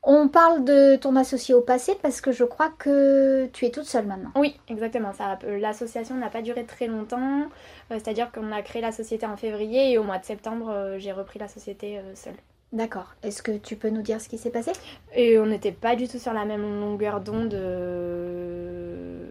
On 0.06 0.28
parle 0.28 0.64
de 0.64 0.96
ton 0.96 1.16
associé 1.16 1.54
au 1.54 1.62
passé 1.62 1.96
parce 2.02 2.20
que 2.20 2.30
je 2.30 2.44
crois 2.44 2.70
que 2.78 3.46
tu 3.54 3.64
es 3.64 3.70
toute 3.70 3.84
seule 3.84 4.06
maintenant. 4.06 4.30
Oui, 4.36 4.58
exactement. 4.68 5.12
L'association 5.42 6.14
n'a 6.14 6.28
pas 6.28 6.42
duré 6.42 6.64
très 6.64 6.86
longtemps. 6.86 7.40
Euh, 7.40 7.44
c'est-à-dire 7.90 8.30
qu'on 8.30 8.52
a 8.52 8.60
créé 8.60 8.82
la 8.82 8.92
société 8.92 9.24
en 9.24 9.38
février 9.38 9.92
et 9.92 9.98
au 9.98 10.04
mois 10.04 10.18
de 10.18 10.24
septembre, 10.26 10.70
euh, 10.70 10.98
j'ai 10.98 11.12
repris 11.12 11.38
la 11.38 11.48
société 11.48 11.98
euh, 11.98 12.14
seule. 12.14 12.34
D'accord. 12.74 13.14
Est-ce 13.22 13.40
que 13.40 13.56
tu 13.56 13.76
peux 13.76 13.88
nous 13.88 14.02
dire 14.02 14.20
ce 14.20 14.28
qui 14.28 14.36
s'est 14.36 14.50
passé? 14.50 14.72
Et 15.14 15.38
on 15.38 15.46
n'était 15.46 15.70
pas 15.70 15.94
du 15.94 16.08
tout 16.08 16.18
sur 16.18 16.32
la 16.32 16.44
même 16.44 16.80
longueur 16.80 17.20
d'onde 17.20 17.54
euh, 17.54 19.24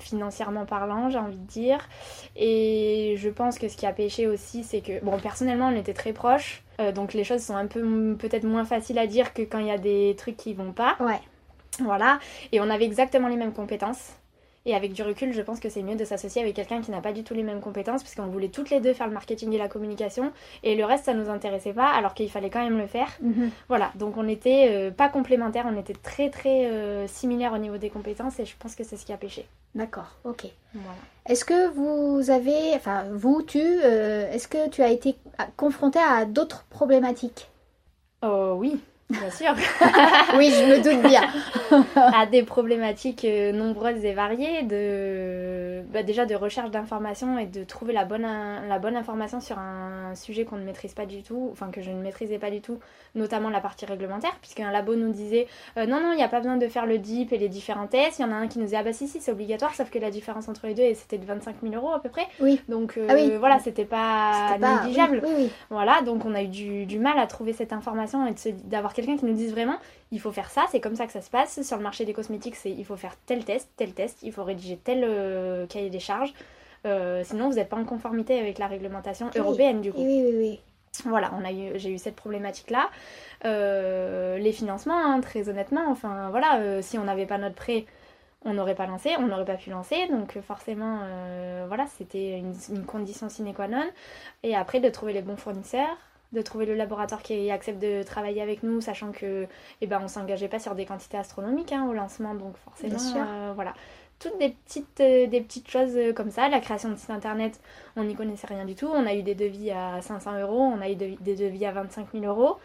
financièrement 0.00 0.66
parlant, 0.66 1.08
j'ai 1.08 1.18
envie 1.18 1.36
de 1.36 1.46
dire. 1.46 1.88
Et 2.34 3.14
je 3.18 3.28
pense 3.28 3.60
que 3.60 3.68
ce 3.68 3.76
qui 3.76 3.86
a 3.86 3.92
pêché 3.92 4.26
aussi, 4.26 4.64
c'est 4.64 4.80
que, 4.80 5.02
bon, 5.04 5.16
personnellement, 5.20 5.68
on 5.68 5.76
était 5.76 5.94
très 5.94 6.12
proches. 6.12 6.64
Euh, 6.80 6.90
donc 6.90 7.14
les 7.14 7.22
choses 7.22 7.42
sont 7.42 7.54
un 7.54 7.68
peu 7.68 8.16
peut-être 8.18 8.44
moins 8.44 8.64
faciles 8.64 8.98
à 8.98 9.06
dire 9.06 9.32
que 9.32 9.42
quand 9.42 9.60
il 9.60 9.68
y 9.68 9.70
a 9.70 9.78
des 9.78 10.16
trucs 10.18 10.36
qui 10.36 10.52
vont 10.52 10.72
pas. 10.72 10.96
Ouais. 10.98 11.20
Voilà. 11.78 12.18
Et 12.50 12.60
on 12.60 12.68
avait 12.68 12.84
exactement 12.84 13.28
les 13.28 13.36
mêmes 13.36 13.52
compétences. 13.52 14.16
Et 14.64 14.74
avec 14.74 14.92
du 14.92 15.02
recul, 15.02 15.32
je 15.32 15.42
pense 15.42 15.58
que 15.58 15.68
c'est 15.68 15.82
mieux 15.82 15.96
de 15.96 16.04
s'associer 16.04 16.40
avec 16.40 16.54
quelqu'un 16.54 16.80
qui 16.80 16.90
n'a 16.92 17.00
pas 17.00 17.12
du 17.12 17.24
tout 17.24 17.34
les 17.34 17.42
mêmes 17.42 17.60
compétences, 17.60 18.02
puisqu'on 18.02 18.26
voulait 18.26 18.48
toutes 18.48 18.70
les 18.70 18.80
deux 18.80 18.92
faire 18.92 19.08
le 19.08 19.12
marketing 19.12 19.52
et 19.52 19.58
la 19.58 19.68
communication, 19.68 20.32
et 20.62 20.76
le 20.76 20.84
reste, 20.84 21.04
ça 21.06 21.14
nous 21.14 21.30
intéressait 21.30 21.72
pas, 21.72 21.88
alors 21.88 22.14
qu'il 22.14 22.30
fallait 22.30 22.50
quand 22.50 22.62
même 22.62 22.78
le 22.78 22.86
faire. 22.86 23.08
Mhm. 23.20 23.50
Voilà, 23.68 23.90
donc 23.96 24.16
on 24.16 24.22
n'était 24.22 24.68
euh, 24.70 24.90
pas 24.90 25.08
complémentaires, 25.08 25.66
on 25.68 25.78
était 25.78 25.94
très 25.94 26.30
très 26.30 26.66
euh, 26.66 27.06
similaires 27.08 27.52
au 27.52 27.58
niveau 27.58 27.76
des 27.76 27.90
compétences, 27.90 28.38
et 28.38 28.44
je 28.44 28.54
pense 28.56 28.76
que 28.76 28.84
c'est 28.84 28.96
ce 28.96 29.04
qui 29.04 29.12
a 29.12 29.16
pêché. 29.16 29.46
D'accord, 29.74 30.16
ok. 30.24 30.46
Voilà. 30.74 30.98
Est-ce 31.26 31.44
que 31.44 31.68
vous 31.68 32.30
avez, 32.30 32.74
enfin 32.74 33.04
vous, 33.12 33.42
tu, 33.42 33.60
euh, 33.60 34.30
est-ce 34.30 34.46
que 34.46 34.68
tu 34.68 34.82
as 34.82 34.90
été 34.90 35.16
confronté 35.56 35.98
à 35.98 36.24
d'autres 36.24 36.64
problématiques? 36.68 37.48
Oh 38.22 38.54
oui, 38.56 38.78
Bien 39.12 39.30
sûr. 39.30 39.54
oui, 40.36 40.50
je 40.50 40.64
me 40.64 40.82
doute 40.82 41.08
bien. 41.08 41.22
à 41.96 42.26
des 42.26 42.42
problématiques 42.42 43.24
euh, 43.24 43.52
nombreuses 43.52 44.04
et 44.04 44.12
variées, 44.12 44.62
de, 44.62 45.82
bah, 45.92 46.02
déjà 46.02 46.26
de 46.26 46.34
recherche 46.34 46.70
d'informations 46.70 47.38
et 47.38 47.46
de 47.46 47.64
trouver 47.64 47.92
la 47.92 48.04
bonne, 48.04 48.26
la 48.68 48.78
bonne 48.78 48.96
information 48.96 49.40
sur 49.40 49.58
un 49.58 50.14
sujet 50.14 50.44
qu'on 50.44 50.56
ne 50.56 50.64
maîtrise 50.64 50.94
pas 50.94 51.06
du 51.06 51.22
tout, 51.22 51.48
enfin 51.52 51.70
que 51.70 51.80
je 51.80 51.90
ne 51.90 52.02
maîtrisais 52.02 52.38
pas 52.38 52.50
du 52.50 52.60
tout, 52.60 52.78
notamment 53.14 53.50
la 53.50 53.60
partie 53.60 53.86
réglementaire, 53.86 54.36
puisqu'un 54.40 54.70
labo 54.70 54.96
nous 54.96 55.12
disait 55.12 55.46
euh, 55.76 55.86
non, 55.86 56.00
non, 56.00 56.12
il 56.12 56.16
n'y 56.16 56.22
a 56.22 56.28
pas 56.28 56.38
besoin 56.38 56.56
de 56.56 56.68
faire 56.68 56.86
le 56.86 56.98
DIP 56.98 57.32
et 57.32 57.38
les 57.38 57.48
différents 57.48 57.86
tests. 57.86 58.18
Il 58.18 58.22
y 58.22 58.24
en 58.24 58.32
a 58.32 58.36
un 58.36 58.48
qui 58.48 58.58
nous 58.58 58.64
disait 58.64 58.76
ah 58.78 58.82
bah 58.82 58.92
si, 58.92 59.08
si, 59.08 59.20
c'est 59.20 59.32
obligatoire, 59.32 59.74
sauf 59.74 59.90
que 59.90 59.98
la 59.98 60.10
différence 60.10 60.48
entre 60.48 60.66
les 60.66 60.74
deux, 60.74 60.94
c'était 60.94 61.18
de 61.18 61.26
25 61.26 61.56
000 61.62 61.74
euros 61.74 61.92
à 61.92 62.00
peu 62.00 62.08
près. 62.08 62.26
Oui. 62.40 62.60
Donc 62.68 62.96
euh, 62.96 63.06
ah 63.08 63.38
voilà, 63.38 63.58
c'était 63.58 63.84
pas, 63.84 64.56
négligeable. 64.58 65.22
Voilà, 65.70 66.02
donc 66.02 66.24
on 66.24 66.34
a 66.34 66.42
eu 66.42 66.48
du, 66.48 66.86
du, 66.86 66.98
mal 66.98 67.18
à 67.18 67.26
trouver 67.26 67.52
cette 67.52 67.72
information 67.72 68.26
et 68.26 68.52
d'avoir 68.64 68.92
quelqu'un 69.02 69.16
qui 69.16 69.24
nous 69.24 69.34
dise 69.34 69.52
vraiment 69.52 69.78
il 70.10 70.20
faut 70.20 70.32
faire 70.32 70.50
ça, 70.50 70.66
c'est 70.70 70.80
comme 70.80 70.96
ça 70.96 71.06
que 71.06 71.12
ça 71.12 71.22
se 71.22 71.30
passe. 71.30 71.62
Sur 71.62 71.78
le 71.78 71.82
marché 71.82 72.04
des 72.04 72.12
cosmétiques, 72.12 72.56
c'est 72.56 72.70
il 72.70 72.84
faut 72.84 72.96
faire 72.96 73.16
tel 73.26 73.44
test, 73.44 73.70
tel 73.76 73.92
test, 73.92 74.18
il 74.22 74.32
faut 74.32 74.44
rédiger 74.44 74.76
tel 74.76 75.04
euh, 75.04 75.66
cahier 75.66 75.90
des 75.90 76.00
charges. 76.00 76.34
sinon, 76.84 77.48
vous 77.48 77.56
n'êtes 77.56 77.68
pas 77.68 77.76
en 77.76 77.84
conformité 77.84 78.38
avec 78.38 78.58
la 78.58 78.66
réglementation 78.66 79.30
européenne 79.34 79.80
du 79.80 79.92
coup. 79.92 80.04
Oui, 80.04 80.22
oui, 80.24 80.34
oui. 80.36 80.60
Voilà, 81.06 81.32
on 81.34 81.44
a 81.44 81.52
eu, 81.52 81.78
j'ai 81.78 81.90
eu 81.90 81.98
cette 81.98 82.16
problématique-là. 82.16 82.90
Euh, 83.44 84.38
les 84.38 84.52
financements, 84.52 84.96
hein, 84.96 85.20
très 85.20 85.48
honnêtement, 85.48 85.90
enfin 85.90 86.28
voilà, 86.30 86.58
euh, 86.60 86.82
si 86.82 86.98
on 86.98 87.04
n'avait 87.04 87.26
pas 87.26 87.38
notre 87.38 87.54
prêt, 87.54 87.86
on 88.44 88.54
n'aurait 88.54 88.74
pas 88.74 88.86
lancé, 88.86 89.10
on 89.18 89.26
n'aurait 89.26 89.44
pas 89.44 89.56
pu 89.56 89.70
lancer. 89.70 90.06
Donc 90.08 90.38
forcément, 90.40 91.00
euh, 91.02 91.64
voilà, 91.66 91.86
c'était 91.98 92.38
une, 92.38 92.84
condition 92.84 93.28
sine 93.28 93.52
qua 93.54 93.68
non. 93.68 93.84
Et 94.42 94.54
après, 94.54 94.80
de 94.80 94.88
trouver 94.90 95.12
les 95.12 95.22
bons 95.22 95.36
fournisseurs, 95.36 95.96
de 96.32 96.42
trouver 96.42 96.66
le 96.66 96.74
laboratoire 96.74 97.22
qui 97.22 97.50
accepte 97.50 97.80
de 97.80 98.02
travailler 98.02 98.42
avec 98.42 98.62
nous, 98.62 98.80
sachant 98.80 99.12
que, 99.12 99.46
eh 99.80 99.86
ben, 99.86 100.00
on 100.02 100.08
s'engageait 100.08 100.48
pas 100.48 100.58
sur 100.58 100.74
des 100.74 100.86
quantités 100.86 101.18
astronomiques 101.18 101.72
hein, 101.72 101.86
au 101.88 101.92
lancement, 101.92 102.34
donc 102.34 102.56
forcément, 102.56 103.54
voilà 103.54 103.74
toutes 104.22 104.38
des 104.38 104.50
petites, 104.50 105.00
euh, 105.00 105.26
des 105.26 105.40
petites 105.40 105.68
choses 105.68 105.96
euh, 105.96 106.12
comme 106.12 106.30
ça. 106.30 106.48
La 106.48 106.60
création 106.60 106.90
de 106.90 106.96
site 106.96 107.10
internet, 107.10 107.60
on 107.96 108.04
n'y 108.04 108.14
connaissait 108.14 108.46
rien 108.46 108.64
du 108.64 108.74
tout. 108.74 108.86
On 108.86 109.06
a 109.06 109.14
eu 109.14 109.22
des 109.22 109.34
devis 109.34 109.70
à 109.70 110.00
500 110.00 110.40
euros, 110.40 110.60
on 110.60 110.80
a 110.80 110.88
eu 110.88 110.94
des 110.94 111.36
devis 111.36 111.66
à 111.66 111.72
25 111.72 112.06
000 112.12 112.24
euros. 112.24 112.58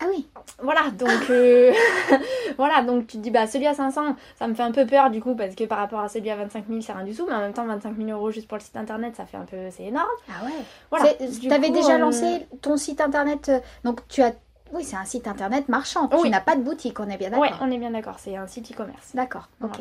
Ah 0.00 0.06
oui. 0.08 0.26
Voilà, 0.62 0.90
donc 0.90 1.10
euh, 1.30 1.72
voilà, 2.56 2.82
donc 2.82 3.06
tu 3.06 3.16
te 3.16 3.22
dis 3.22 3.30
bah 3.30 3.46
celui 3.46 3.66
à 3.66 3.74
500, 3.74 4.16
ça 4.38 4.46
me 4.46 4.54
fait 4.54 4.62
un 4.62 4.72
peu 4.72 4.86
peur 4.86 5.10
du 5.10 5.20
coup 5.20 5.34
parce 5.34 5.54
que 5.54 5.64
par 5.64 5.78
rapport 5.78 6.00
à 6.00 6.08
celui 6.08 6.30
à 6.30 6.36
25 6.36 6.66
000, 6.68 6.80
c'est 6.80 6.92
rien 6.92 7.04
du 7.04 7.14
tout, 7.14 7.26
mais 7.28 7.34
en 7.34 7.40
même 7.40 7.52
temps 7.52 7.66
25 7.66 7.96
000 7.96 8.10
euros 8.10 8.30
juste 8.30 8.48
pour 8.48 8.58
le 8.58 8.62
site 8.62 8.76
internet, 8.76 9.16
ça 9.16 9.26
fait 9.26 9.36
un 9.36 9.44
peu, 9.44 9.56
c'est 9.70 9.84
énorme. 9.84 10.06
Ah 10.28 10.44
ouais. 10.44 10.52
Voilà. 10.90 11.14
Tu 11.40 11.50
avais 11.52 11.70
déjà 11.70 11.98
lancé 11.98 12.46
ton 12.62 12.76
site 12.76 13.00
internet, 13.00 13.50
donc 13.84 14.06
tu 14.08 14.22
as, 14.22 14.32
oui, 14.72 14.84
c'est 14.84 14.96
un 14.96 15.04
site 15.04 15.26
internet 15.26 15.68
marchand. 15.68 16.08
Oui. 16.12 16.22
Tu 16.24 16.30
n'as 16.30 16.40
pas 16.40 16.56
de 16.56 16.62
boutique, 16.62 17.00
on 17.00 17.08
est 17.08 17.16
bien 17.16 17.30
d'accord. 17.30 17.46
Oui, 17.50 17.56
on 17.60 17.70
est 17.70 17.78
bien 17.78 17.90
d'accord, 17.90 18.16
c'est 18.18 18.36
un 18.36 18.46
site 18.46 18.72
e-commerce. 18.72 19.10
D'accord. 19.14 19.48
Ok. 19.62 19.78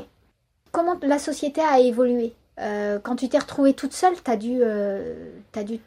Comment 0.71 0.95
la 1.01 1.19
société 1.19 1.61
a 1.61 1.79
évolué? 1.79 2.33
Euh, 2.59 2.99
Quand 3.01 3.15
tu 3.15 3.29
t'es 3.29 3.37
retrouvée 3.37 3.73
toute 3.73 3.93
seule, 3.93 4.15
tu 4.23 4.31
as, 4.31 4.35
dû, 4.35 4.59
euh, 4.61 5.29
as 5.55 5.63
dû 5.63 5.79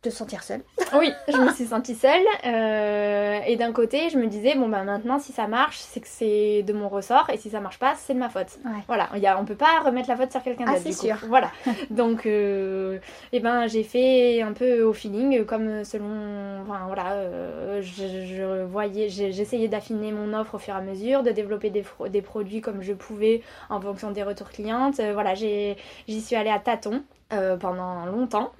te 0.00 0.10
sentir 0.10 0.42
seule. 0.42 0.62
Oui, 0.94 1.12
je 1.28 1.36
me 1.36 1.52
suis 1.52 1.66
sentie 1.66 1.94
seule. 1.94 2.24
Euh, 2.46 3.40
et 3.46 3.56
d'un 3.56 3.72
côté, 3.72 4.10
je 4.10 4.18
me 4.18 4.26
disais, 4.26 4.54
bon, 4.54 4.68
ben 4.68 4.84
maintenant, 4.84 5.18
si 5.18 5.32
ça 5.32 5.46
marche, 5.46 5.78
c'est 5.78 6.00
que 6.00 6.08
c'est 6.08 6.62
de 6.62 6.72
mon 6.72 6.88
ressort. 6.88 7.28
Et 7.30 7.36
si 7.36 7.50
ça 7.50 7.60
marche 7.60 7.78
pas, 7.78 7.94
c'est 7.96 8.14
de 8.14 8.18
ma 8.18 8.28
faute. 8.28 8.58
Voilà, 8.86 9.08
y 9.16 9.26
a, 9.26 9.38
on 9.40 9.44
peut 9.44 9.56
pas 9.56 9.80
remettre 9.84 10.08
la 10.08 10.16
faute 10.16 10.30
sur 10.30 10.42
quelqu'un 10.42 10.64
ah, 10.68 10.72
d'autre. 10.72 10.82
c'est 10.84 10.92
sûr. 10.92 11.16
Voilà. 11.28 11.50
Donc, 11.90 12.26
et 12.26 13.00
eh 13.32 13.40
ben, 13.40 13.66
j'ai 13.66 13.82
fait 13.82 14.42
un 14.42 14.52
peu 14.52 14.82
au 14.82 14.92
feeling, 14.92 15.44
comme 15.44 15.84
selon. 15.84 16.62
Enfin, 16.62 16.86
voilà. 16.86 17.80
je, 17.80 18.64
voyais, 18.64 19.08
j'essayais 19.08 19.68
d'affiner 19.68 20.12
mon 20.12 20.32
offre 20.38 20.54
au 20.54 20.58
fur 20.58 20.74
et 20.74 20.78
à 20.78 20.80
mesure, 20.80 21.22
de 21.22 21.30
développer 21.30 21.70
des, 21.70 21.84
des 22.08 22.22
produits 22.22 22.60
comme 22.60 22.82
je 22.82 22.92
pouvais 22.92 23.42
en 23.68 23.80
fonction 23.80 24.10
des 24.12 24.22
retours 24.22 24.50
clientes. 24.50 25.00
voilà, 25.12 25.34
j'y 25.34 25.76
suis 26.20 26.36
allée 26.36 26.50
à 26.50 26.60
tâtons. 26.60 27.02
Euh, 27.30 27.58
pendant 27.58 28.06
longtemps 28.06 28.52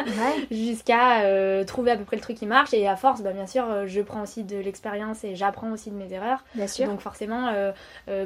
jusqu'à 0.50 1.20
euh, 1.20 1.62
trouver 1.62 1.92
à 1.92 1.96
peu 1.96 2.02
près 2.02 2.16
le 2.16 2.22
truc 2.22 2.36
qui 2.36 2.46
marche 2.46 2.74
et 2.74 2.88
à 2.88 2.96
force 2.96 3.22
bah, 3.22 3.30
bien 3.30 3.46
sûr 3.46 3.64
euh, 3.70 3.86
je 3.86 4.00
prends 4.00 4.20
aussi 4.20 4.42
de 4.42 4.56
l'expérience 4.56 5.22
et 5.22 5.36
j'apprends 5.36 5.70
aussi 5.70 5.92
de 5.92 5.94
mes 5.94 6.12
erreurs 6.12 6.42
bien 6.56 6.66
sûr. 6.66 6.88
donc 6.88 6.98
forcément 6.98 7.52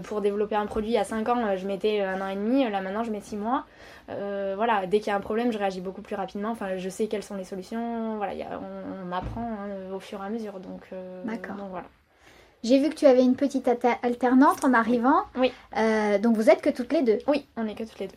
pour 0.04 0.22
développer 0.22 0.56
un 0.56 0.64
produit 0.64 0.96
à 0.96 1.04
5 1.04 1.28
ans 1.28 1.54
je 1.54 1.66
mettais 1.66 2.00
un 2.00 2.18
an 2.22 2.28
et 2.28 2.34
demi 2.34 2.66
là 2.70 2.80
maintenant 2.80 3.04
je 3.04 3.10
mets 3.10 3.20
6 3.20 3.36
mois 3.36 3.66
voilà 4.08 4.86
dès 4.86 5.00
qu'il 5.00 5.08
y 5.08 5.10
a 5.10 5.16
un 5.16 5.20
problème 5.20 5.52
je 5.52 5.58
réagis 5.58 5.82
beaucoup 5.82 6.00
plus 6.00 6.16
rapidement 6.16 6.52
enfin 6.52 6.78
je 6.78 6.88
sais 6.88 7.06
quelles 7.06 7.22
sont 7.22 7.36
les 7.36 7.44
solutions 7.44 8.16
voilà 8.16 8.32
on, 9.06 9.12
apprend 9.12 9.42
hein, 9.42 9.92
au 9.94 10.00
fur 10.00 10.22
et 10.22 10.26
à 10.26 10.30
mesure 10.30 10.60
donc, 10.60 10.88
d'accord 11.26 11.56
donc 11.56 11.68
voilà 11.68 11.88
j'ai 12.64 12.78
vu 12.78 12.88
que 12.88 12.94
tu 12.94 13.04
avais 13.04 13.22
une 13.22 13.36
petite 13.36 13.68
alternante 14.02 14.64
en 14.64 14.72
arrivant. 14.72 15.24
Oui. 15.36 15.52
donc 16.20 16.36
vous 16.36 16.48
êtes 16.48 16.60
que 16.60 16.68
toutes 16.68 16.92
les 16.92 17.00
deux. 17.00 17.16
Oui, 17.26 17.46
on 17.56 17.66
est 17.66 17.74
que 17.74 17.84
toutes 17.84 17.98
les 18.00 18.08
deux. 18.08 18.16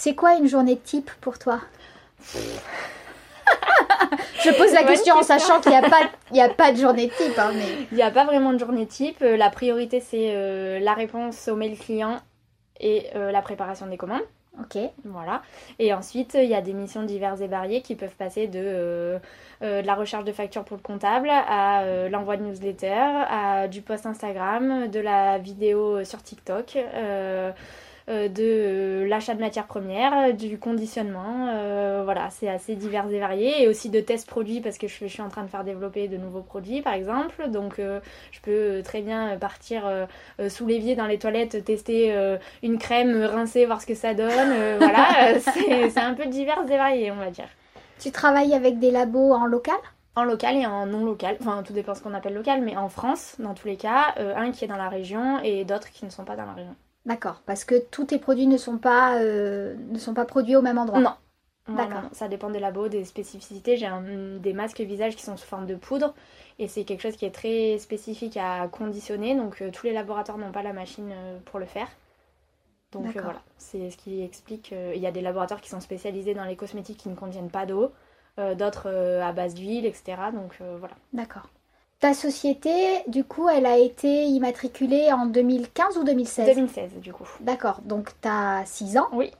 C'est 0.00 0.14
quoi 0.14 0.36
une 0.36 0.46
journée 0.46 0.76
type 0.76 1.10
pour 1.20 1.40
toi 1.40 1.58
Je 4.44 4.56
pose 4.56 4.72
la 4.72 4.84
question, 4.84 5.16
en 5.16 5.24
sachant 5.24 5.60
qu'il 5.60 5.72
n'y 5.72 5.76
a, 5.76 5.90
pas, 5.90 6.08
a 6.40 6.48
pas 6.50 6.70
de 6.70 6.76
journée 6.76 7.08
type. 7.08 7.36
Hein, 7.36 7.50
mais... 7.52 7.88
Il 7.90 7.96
n'y 7.96 8.02
a 8.04 8.12
pas 8.12 8.24
vraiment 8.24 8.52
de 8.52 8.58
journée 8.58 8.86
type. 8.86 9.20
Euh, 9.22 9.36
la 9.36 9.50
priorité, 9.50 9.98
c'est 9.98 10.36
euh, 10.36 10.78
la 10.78 10.94
réponse 10.94 11.48
au 11.48 11.56
mail 11.56 11.76
client 11.76 12.18
et 12.78 13.06
euh, 13.16 13.32
la 13.32 13.42
préparation 13.42 13.88
des 13.88 13.96
commandes. 13.96 14.22
Ok. 14.60 14.80
Voilà. 15.04 15.42
Et 15.80 15.92
ensuite, 15.92 16.34
il 16.34 16.48
y 16.48 16.54
a 16.54 16.62
des 16.62 16.74
missions 16.74 17.02
diverses 17.02 17.40
et 17.40 17.48
variées 17.48 17.82
qui 17.82 17.96
peuvent 17.96 18.14
passer 18.14 18.46
de, 18.46 19.18
de 19.62 19.84
la 19.84 19.94
recherche 19.96 20.22
de 20.22 20.32
factures 20.32 20.62
pour 20.62 20.76
le 20.76 20.82
comptable 20.82 21.28
à 21.28 22.08
l'envoi 22.08 22.36
de 22.36 22.44
newsletter, 22.44 23.24
à 23.28 23.66
du 23.66 23.82
post 23.82 24.06
Instagram, 24.06 24.86
de 24.88 25.00
la 25.00 25.38
vidéo 25.38 26.04
sur 26.04 26.22
TikTok. 26.22 26.78
Euh, 28.08 28.28
de 28.28 28.42
euh, 28.42 29.06
l'achat 29.06 29.34
de 29.34 29.40
matières 29.40 29.66
premières, 29.66 30.32
du 30.32 30.58
conditionnement. 30.58 31.48
Euh, 31.50 32.00
voilà, 32.04 32.30
c'est 32.30 32.48
assez 32.48 32.74
divers 32.74 33.06
et 33.10 33.18
varié. 33.18 33.62
Et 33.62 33.68
aussi 33.68 33.90
de 33.90 34.00
tests 34.00 34.26
produits 34.26 34.60
parce 34.60 34.78
que 34.78 34.88
je, 34.88 35.06
suis 35.06 35.20
en 35.20 35.28
train 35.28 35.42
de 35.42 35.48
faire 35.48 35.62
développer 35.62 36.08
de 36.08 36.16
nouveaux 36.16 36.40
produits 36.40 36.80
par 36.80 36.94
exemple. 36.94 37.50
Donc 37.50 37.74
je 37.78 38.40
peux 38.40 38.82
très 38.82 39.02
bien 39.02 39.36
partir 39.38 39.82
sous 40.48 40.66
l'évier 40.66 40.96
dans 40.96 41.06
les 41.06 41.18
toilettes, 41.18 41.64
tester 41.64 42.14
une 42.62 42.78
crème, 42.78 43.22
rincer, 43.24 43.66
voir 43.66 43.80
ce 43.80 43.86
que 43.86 43.94
ça 43.94 44.14
donne. 44.14 44.78
voilà, 44.78 45.38
c'est 45.40 45.98
un 45.98 46.14
peu 46.14 46.26
divers 46.26 46.62
et 46.68 46.76
varié 46.76 47.10
on 47.10 47.16
va 47.16 47.30
dire. 47.30 47.48
Tu 47.98 48.10
travailles 48.10 48.54
avec 48.54 48.78
des 48.78 48.90
labos 48.90 49.32
en 49.32 49.46
local? 49.46 49.76
En 50.16 50.24
local 50.24 50.56
et 50.56 50.66
en 50.66 50.86
non 50.86 51.04
local, 51.04 51.36
enfin 51.40 51.62
tout 51.62 51.72
dépend 51.72 51.94
ce 51.94 52.02
qu'on 52.02 52.14
appelle 52.14 52.34
local, 52.34 52.62
mais 52.62 52.76
en 52.76 52.88
France, 52.88 53.36
dans 53.38 53.54
tous 53.54 53.68
les 53.68 53.76
cas, 53.76 54.14
un 54.16 54.50
qui 54.50 54.64
est 54.64 54.68
dans 54.68 54.76
la 54.76 54.88
région 54.88 55.40
et 55.42 55.64
d'autres 55.64 55.90
qui 55.90 56.04
ne 56.04 56.10
sont 56.10 56.24
pas 56.24 56.36
dans 56.36 56.46
la 56.46 56.52
région. 56.52 56.74
D'accord, 57.06 57.42
parce 57.46 57.64
que 57.64 57.74
tous 57.90 58.04
tes 58.04 58.18
produits 58.18 58.46
ne 58.46 58.56
sont 58.56 58.78
pas, 58.78 59.20
euh, 59.22 59.74
ne 59.90 59.98
sont 59.98 60.14
pas 60.14 60.24
produits 60.24 60.56
au 60.56 60.62
même 60.62 60.78
endroit. 60.78 61.00
Non. 61.00 61.14
D'accord. 61.68 62.08
Ça 62.12 62.28
dépend 62.28 62.48
des 62.48 62.60
labos, 62.60 62.88
des 62.88 63.04
spécificités. 63.04 63.76
J'ai 63.76 63.90
des 64.40 64.52
masques 64.54 64.80
visage 64.80 65.16
qui 65.16 65.22
sont 65.22 65.36
sous 65.36 65.46
forme 65.46 65.66
de 65.66 65.74
poudre 65.74 66.14
et 66.58 66.66
c'est 66.66 66.84
quelque 66.84 67.02
chose 67.02 67.16
qui 67.16 67.26
est 67.26 67.30
très 67.30 67.76
spécifique 67.78 68.38
à 68.38 68.68
conditionner. 68.68 69.34
Donc 69.34 69.60
euh, 69.60 69.70
tous 69.70 69.84
les 69.84 69.92
laboratoires 69.92 70.38
n'ont 70.38 70.50
pas 70.50 70.62
la 70.62 70.72
machine 70.72 71.10
euh, 71.12 71.38
pour 71.44 71.58
le 71.58 71.66
faire. 71.66 71.88
Donc 72.90 73.06
voilà, 73.12 73.42
c'est 73.58 73.90
ce 73.90 73.98
qui 73.98 74.22
explique. 74.22 74.72
Il 74.72 75.00
y 75.00 75.06
a 75.06 75.10
des 75.10 75.20
laboratoires 75.20 75.60
qui 75.60 75.68
sont 75.68 75.80
spécialisés 75.80 76.32
dans 76.32 76.44
les 76.44 76.56
cosmétiques 76.56 76.96
qui 76.96 77.10
ne 77.10 77.16
contiennent 77.16 77.50
pas 77.50 77.66
d'eau, 77.66 77.92
d'autres 78.38 78.88
à 78.88 79.30
base 79.32 79.52
d'huile, 79.52 79.84
etc. 79.84 80.16
Donc 80.32 80.56
voilà. 80.78 80.94
D'accord. 81.12 81.50
Ta 82.00 82.14
société, 82.14 82.70
du 83.08 83.24
coup, 83.24 83.48
elle 83.48 83.66
a 83.66 83.76
été 83.76 84.26
immatriculée 84.26 85.12
en 85.12 85.26
2015 85.26 85.98
ou 85.98 86.04
2016 86.04 86.54
2016, 86.54 86.92
du 87.00 87.12
coup. 87.12 87.28
D'accord, 87.40 87.80
donc 87.84 88.10
tu 88.22 88.28
as 88.28 88.62
6 88.66 88.98
ans 88.98 89.08
Oui. 89.12 89.32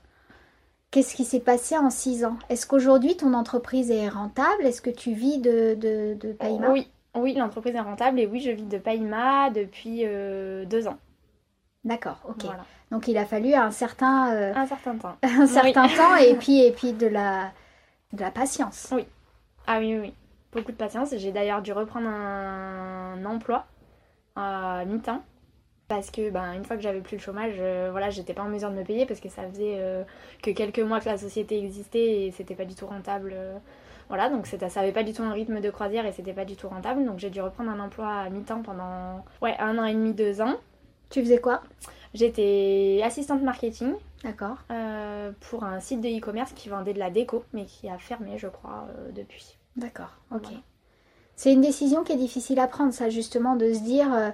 Qu'est-ce 0.91 1.15
qui 1.15 1.25
s'est 1.25 1.41
passé 1.41 1.77
en 1.77 1.91
6 1.91 2.25
ans? 2.25 2.37
Est-ce 2.49 2.67
qu'aujourd'hui 2.67 3.17
ton 3.17 3.35
entreprise 3.35 3.91
est 3.93 4.09
rentable? 4.09 4.65
Est-ce 4.65 4.83
que 4.83 4.91
tu 4.91 5.12
vis 5.12 5.38
de, 5.38 5.75
de, 5.75 6.37
Oui, 6.69 6.88
oui 7.15 7.35
l'entreprise 7.35 7.75
est 7.77 7.81
rentable 7.81 8.19
et 8.19 8.27
oui, 8.27 8.41
je 8.41 8.50
vis 8.50 8.65
de 8.65 8.79
Païma 8.79 9.50
depuis 9.50 10.00
2 10.00 10.07
euh, 10.07 10.87
ans. 10.87 10.99
D'accord, 11.85 12.19
ok. 12.28 12.45
Donc 12.91 13.06
il 13.06 13.19
a 13.19 13.25
fallu 13.25 13.54
un 13.54 13.71
certain, 13.71 14.35
euh, 14.35 14.52
un 14.56 14.67
certain 14.67 14.97
temps. 14.97 15.17
un 15.23 15.47
certain 15.47 15.89
temps 15.97 16.17
et 16.17 16.35
puis, 16.35 16.65
et 16.65 16.73
puis 16.73 16.93
de, 16.93 17.06
la, 17.06 17.52
de 18.15 18.21
la 18.21 18.32
patience. 18.32 18.89
Oui. 18.91 19.04
Ah 19.67 19.78
oui, 19.78 19.95
oui, 19.95 20.00
oui 20.00 20.15
beaucoup 20.52 20.73
de 20.73 20.76
patience. 20.76 21.15
J'ai 21.17 21.32
d'ailleurs 21.32 21.63
dû 21.63 21.73
reprendre 21.73 22.08
un, 22.08 23.25
emploi 23.25 23.67
à 24.37 24.84
mi-temps 24.87 25.23
parce 25.89 26.11
que 26.11 26.30
ben, 26.30 26.52
une 26.52 26.65
fois 26.65 26.76
que 26.76 26.82
j'avais 26.82 27.00
plus 27.00 27.17
le 27.17 27.23
chômage, 27.23 27.54
euh, 27.58 27.89
voilà, 27.91 28.11
j'étais 28.11 28.34
pas 28.34 28.43
en 28.43 28.49
mesure 28.49 28.71
de 28.71 28.76
me 28.76 28.84
payer 28.84 29.06
parce 29.06 29.21
que 29.21 29.28
ça 29.28 29.49
faisait 29.49 29.76
euh, 29.78 30.04
que 30.43 30.50
quelques 30.50 30.80
mois 30.80 31.00
que 31.00 31.06
la 31.06 31.19
société 31.19 31.58
existait 31.58 32.26
et 32.26 32.30
c'était 32.30 32.54
pas 32.54 32.67
du 32.67 32.75
tout 32.75 32.87
rentable. 32.87 33.32
Euh, 33.34 33.58
voilà, 34.08 34.30
donc 34.30 34.47
ça 34.47 34.80
avait 34.80 34.93
pas 34.93 35.02
du 35.02 35.13
tout 35.13 35.23
un 35.23 35.32
rythme 35.32 35.61
de 35.61 35.71
croisière 35.71 36.06
et 36.06 36.13
c'était 36.13 36.32
pas 36.32 36.45
du 36.45 36.56
tout 36.56 36.69
rentable. 36.69 37.04
Donc 37.04 37.19
j'ai 37.19 37.30
dû 37.30 37.41
reprendre 37.41 37.71
un 37.71 37.80
emploi 37.80 38.08
à 38.08 38.30
mi-temps 38.30 38.63
pendant 38.63 39.25
ouais, 39.43 39.56
un 39.58 39.78
an 39.78 39.84
et 39.84 39.95
demi, 39.95 40.15
deux 40.15 40.41
ans. 40.41 40.56
Tu 41.11 41.21
faisais 41.21 41.39
quoi? 41.39 41.63
J'étais 42.15 43.00
assistante 43.04 43.43
marketing. 43.43 43.95
D'accord. 44.25 44.58
pour 45.41 45.63
un 45.63 45.78
site 45.78 46.00
de 46.00 46.08
e-commerce 46.08 46.52
qui 46.52 46.69
vendait 46.69 46.93
de 46.93 46.99
la 46.99 47.11
déco, 47.11 47.45
mais 47.52 47.67
qui 47.67 47.89
a 47.89 47.99
fermé, 47.99 48.37
je 48.37 48.49
crois, 48.49 48.89
depuis. 49.15 49.57
D'accord, 49.78 50.10
ok. 50.34 50.49
C'est 51.36 51.52
une 51.52 51.60
décision 51.60 52.02
qui 52.02 52.12
est 52.12 52.17
difficile 52.17 52.58
à 52.58 52.67
prendre, 52.67 52.93
ça, 52.93 53.10
justement, 53.10 53.54
de 53.54 53.73
se 53.73 53.78
dire, 53.78 54.12
euh, 54.12 54.30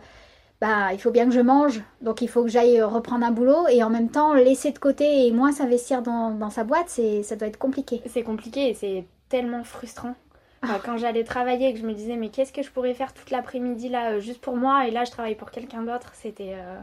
bah, 0.62 0.94
il 0.94 0.98
faut 0.98 1.11
bien 1.11 1.26
que 1.26 1.33
je 1.33 1.40
mange, 1.40 1.83
donc 2.00 2.22
il 2.22 2.28
faut 2.28 2.42
que 2.42 2.48
j'aille 2.48 2.80
reprendre 2.80 3.26
un 3.26 3.30
boulot, 3.30 3.68
et 3.68 3.83
en 3.83 3.90
même 3.90 4.09
temps, 4.09 4.33
laisser 4.33 4.72
de 4.72 4.78
côté 4.78 5.26
et 5.26 5.30
moins 5.30 5.52
s'investir 5.52 6.00
dans, 6.00 6.48
sa 6.48 6.64
boîte, 6.64 6.88
c'est, 6.88 7.22
ça 7.22 7.37
doit 7.37 7.48
être 7.48 7.59
compliqué. 7.59 8.00
C'est 8.07 8.22
compliqué 8.22 8.70
et 8.70 8.74
c'est 8.74 9.04
tellement 9.28 9.64
frustrant. 9.64 10.14
Ah. 10.62 10.80
Quand 10.83 10.96
j'allais 10.96 11.24
travailler 11.24 11.68
et 11.68 11.74
que 11.74 11.78
je 11.78 11.87
me 11.87 11.92
disais, 11.92 12.16
mais 12.16 12.30
qu'est-ce 12.30 12.54
que 12.54 12.62
je 12.62 12.70
pourrais 12.70 12.94
faire 12.94 13.12
toute 13.12 13.30
l'après-midi 13.30 13.90
là, 13.90 14.12
euh, 14.12 14.20
juste 14.20 14.40
pour 14.40 14.57
moi, 14.57 14.88
et 14.88 14.90
là, 14.90 15.04
je 15.04 15.11
travaille 15.11 15.35
pour 15.35 15.50
quelqu'un 15.50 15.83
d'autre, 15.83 16.12
c'était, 16.14 16.54
euh, 16.54 16.80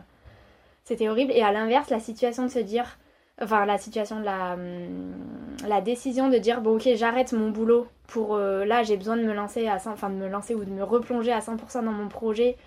c'était 0.84 1.10
horrible. 1.10 1.32
Et 1.32 1.41
à 1.41 1.52
l'inverse, 1.52 1.89
la 1.89 2.00
situation 2.00 2.43
de 2.43 2.52
se 2.52 2.60
dire, 2.60 2.86
enfin 3.41 3.65
la 3.65 3.77
situation 3.77 4.19
de 4.19 4.25
la, 4.25 4.54
hum, 4.54 5.13
la 5.67 5.82
décision 5.82 6.30
de 6.30 6.38
dire 6.38 6.62
bon 6.62 6.75
ok 6.75 6.89
j'arrête 6.95 7.34
mon 7.34 7.49
boulot 7.49 7.88
pour 8.08 8.36
euh, 8.36 8.65
là 8.65 8.84
j'ai 8.84 8.97
besoin 8.97 9.17
de 9.17 9.23
me 9.23 9.34
lancer 9.34 9.67
à 9.67 9.77
enfin 9.86 10.10
de 10.10 10.15
me 10.15 10.27
lancer 10.27 10.56
ou 10.56 10.63
de 10.63 10.69
me 10.69 10.84
replonger 10.84 11.32
à 11.32 11.39
100% 11.39 11.84
dans 11.86 11.91
mon 11.91 12.08
projet 12.08 12.58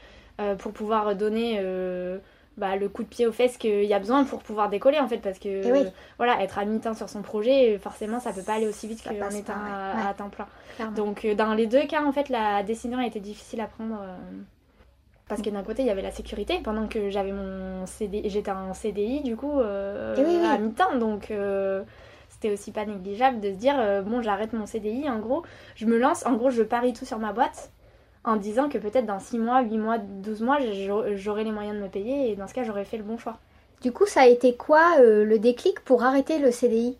euh, 0.40 0.54
pour 0.56 0.72
pouvoir 0.72 1.14
donner 1.14 1.58
euh, 1.60 2.18
bah, 2.56 2.76
le 2.76 2.88
coup 2.88 3.02
de 3.02 3.08
pied 3.08 3.26
aux 3.26 3.32
fesses 3.32 3.56
qu'il 3.56 3.84
y 3.84 3.94
a 3.94 3.98
besoin 3.98 4.24
pour 4.24 4.42
pouvoir 4.42 4.68
décoller 4.68 4.98
en 4.98 5.08
fait 5.08 5.18
parce 5.18 5.38
que 5.38 5.48
eh 5.48 5.90
voilà 6.18 6.42
être 6.42 6.58
à 6.58 6.64
mi-temps 6.64 6.94
sur 6.94 7.08
son 7.08 7.22
projet 7.22 7.78
forcément 7.78 8.20
ça 8.20 8.32
peut 8.32 8.42
pas 8.42 8.54
aller 8.54 8.66
aussi 8.66 8.88
vite 8.88 9.02
qu'en 9.02 9.30
étant 9.30 9.52
à, 9.54 10.08
à, 10.08 10.14
temps 10.14 10.30
plein. 10.30 10.48
Donc 10.96 11.26
dans 11.26 11.54
les 11.54 11.66
deux 11.66 11.86
cas 11.86 12.04
en 12.04 12.12
fait 12.12 12.28
la 12.28 12.62
décision 12.62 12.98
a 12.98 13.06
été 13.06 13.20
difficile 13.20 13.60
à 13.60 13.66
prendre 13.66 13.98
parce 15.28 15.40
que 15.40 15.50
d'un 15.50 15.62
côté, 15.62 15.82
il 15.82 15.86
y 15.86 15.90
avait 15.90 16.02
la 16.02 16.10
sécurité 16.10 16.60
pendant 16.62 16.86
que 16.86 17.08
j'avais 17.08 17.32
mon 17.32 17.86
CD, 17.86 18.22
j'étais 18.26 18.50
en 18.50 18.74
CDI 18.74 19.22
du 19.22 19.36
coup 19.36 19.58
euh, 19.58 20.14
eh 20.18 20.46
à 20.46 20.58
mi-temps, 20.58 20.96
donc 20.98 21.30
euh, 21.30 21.82
c'était 22.28 22.52
aussi 22.52 22.72
pas 22.72 22.84
négligeable 22.84 23.40
de 23.40 23.50
se 23.50 23.56
dire 23.56 23.74
euh, 23.78 24.02
bon, 24.02 24.20
j'arrête 24.20 24.52
mon 24.52 24.66
CDI. 24.66 25.08
En 25.08 25.18
gros, 25.20 25.42
je 25.76 25.86
me 25.86 25.98
lance, 25.98 26.26
en 26.26 26.34
gros, 26.34 26.50
je 26.50 26.62
parie 26.62 26.92
tout 26.92 27.06
sur 27.06 27.18
ma 27.18 27.32
boîte 27.32 27.70
en 28.24 28.36
disant 28.36 28.68
que 28.68 28.78
peut-être 28.78 29.06
dans 29.06 29.18
6 29.18 29.38
mois, 29.38 29.62
8 29.62 29.78
mois, 29.78 29.98
12 29.98 30.42
mois, 30.42 30.58
j'aurai 31.14 31.44
les 31.44 31.52
moyens 31.52 31.76
de 31.76 31.82
me 31.82 31.88
payer 31.88 32.30
et 32.30 32.36
dans 32.36 32.46
ce 32.46 32.54
cas, 32.54 32.64
j'aurais 32.64 32.84
fait 32.84 32.98
le 32.98 33.04
bon 33.04 33.16
choix. 33.16 33.38
Du 33.80 33.92
coup, 33.92 34.06
ça 34.06 34.22
a 34.22 34.26
été 34.26 34.56
quoi 34.56 34.98
le 34.98 35.38
déclic 35.38 35.80
pour 35.80 36.04
arrêter 36.04 36.38
le 36.38 36.50
CDI 36.50 36.96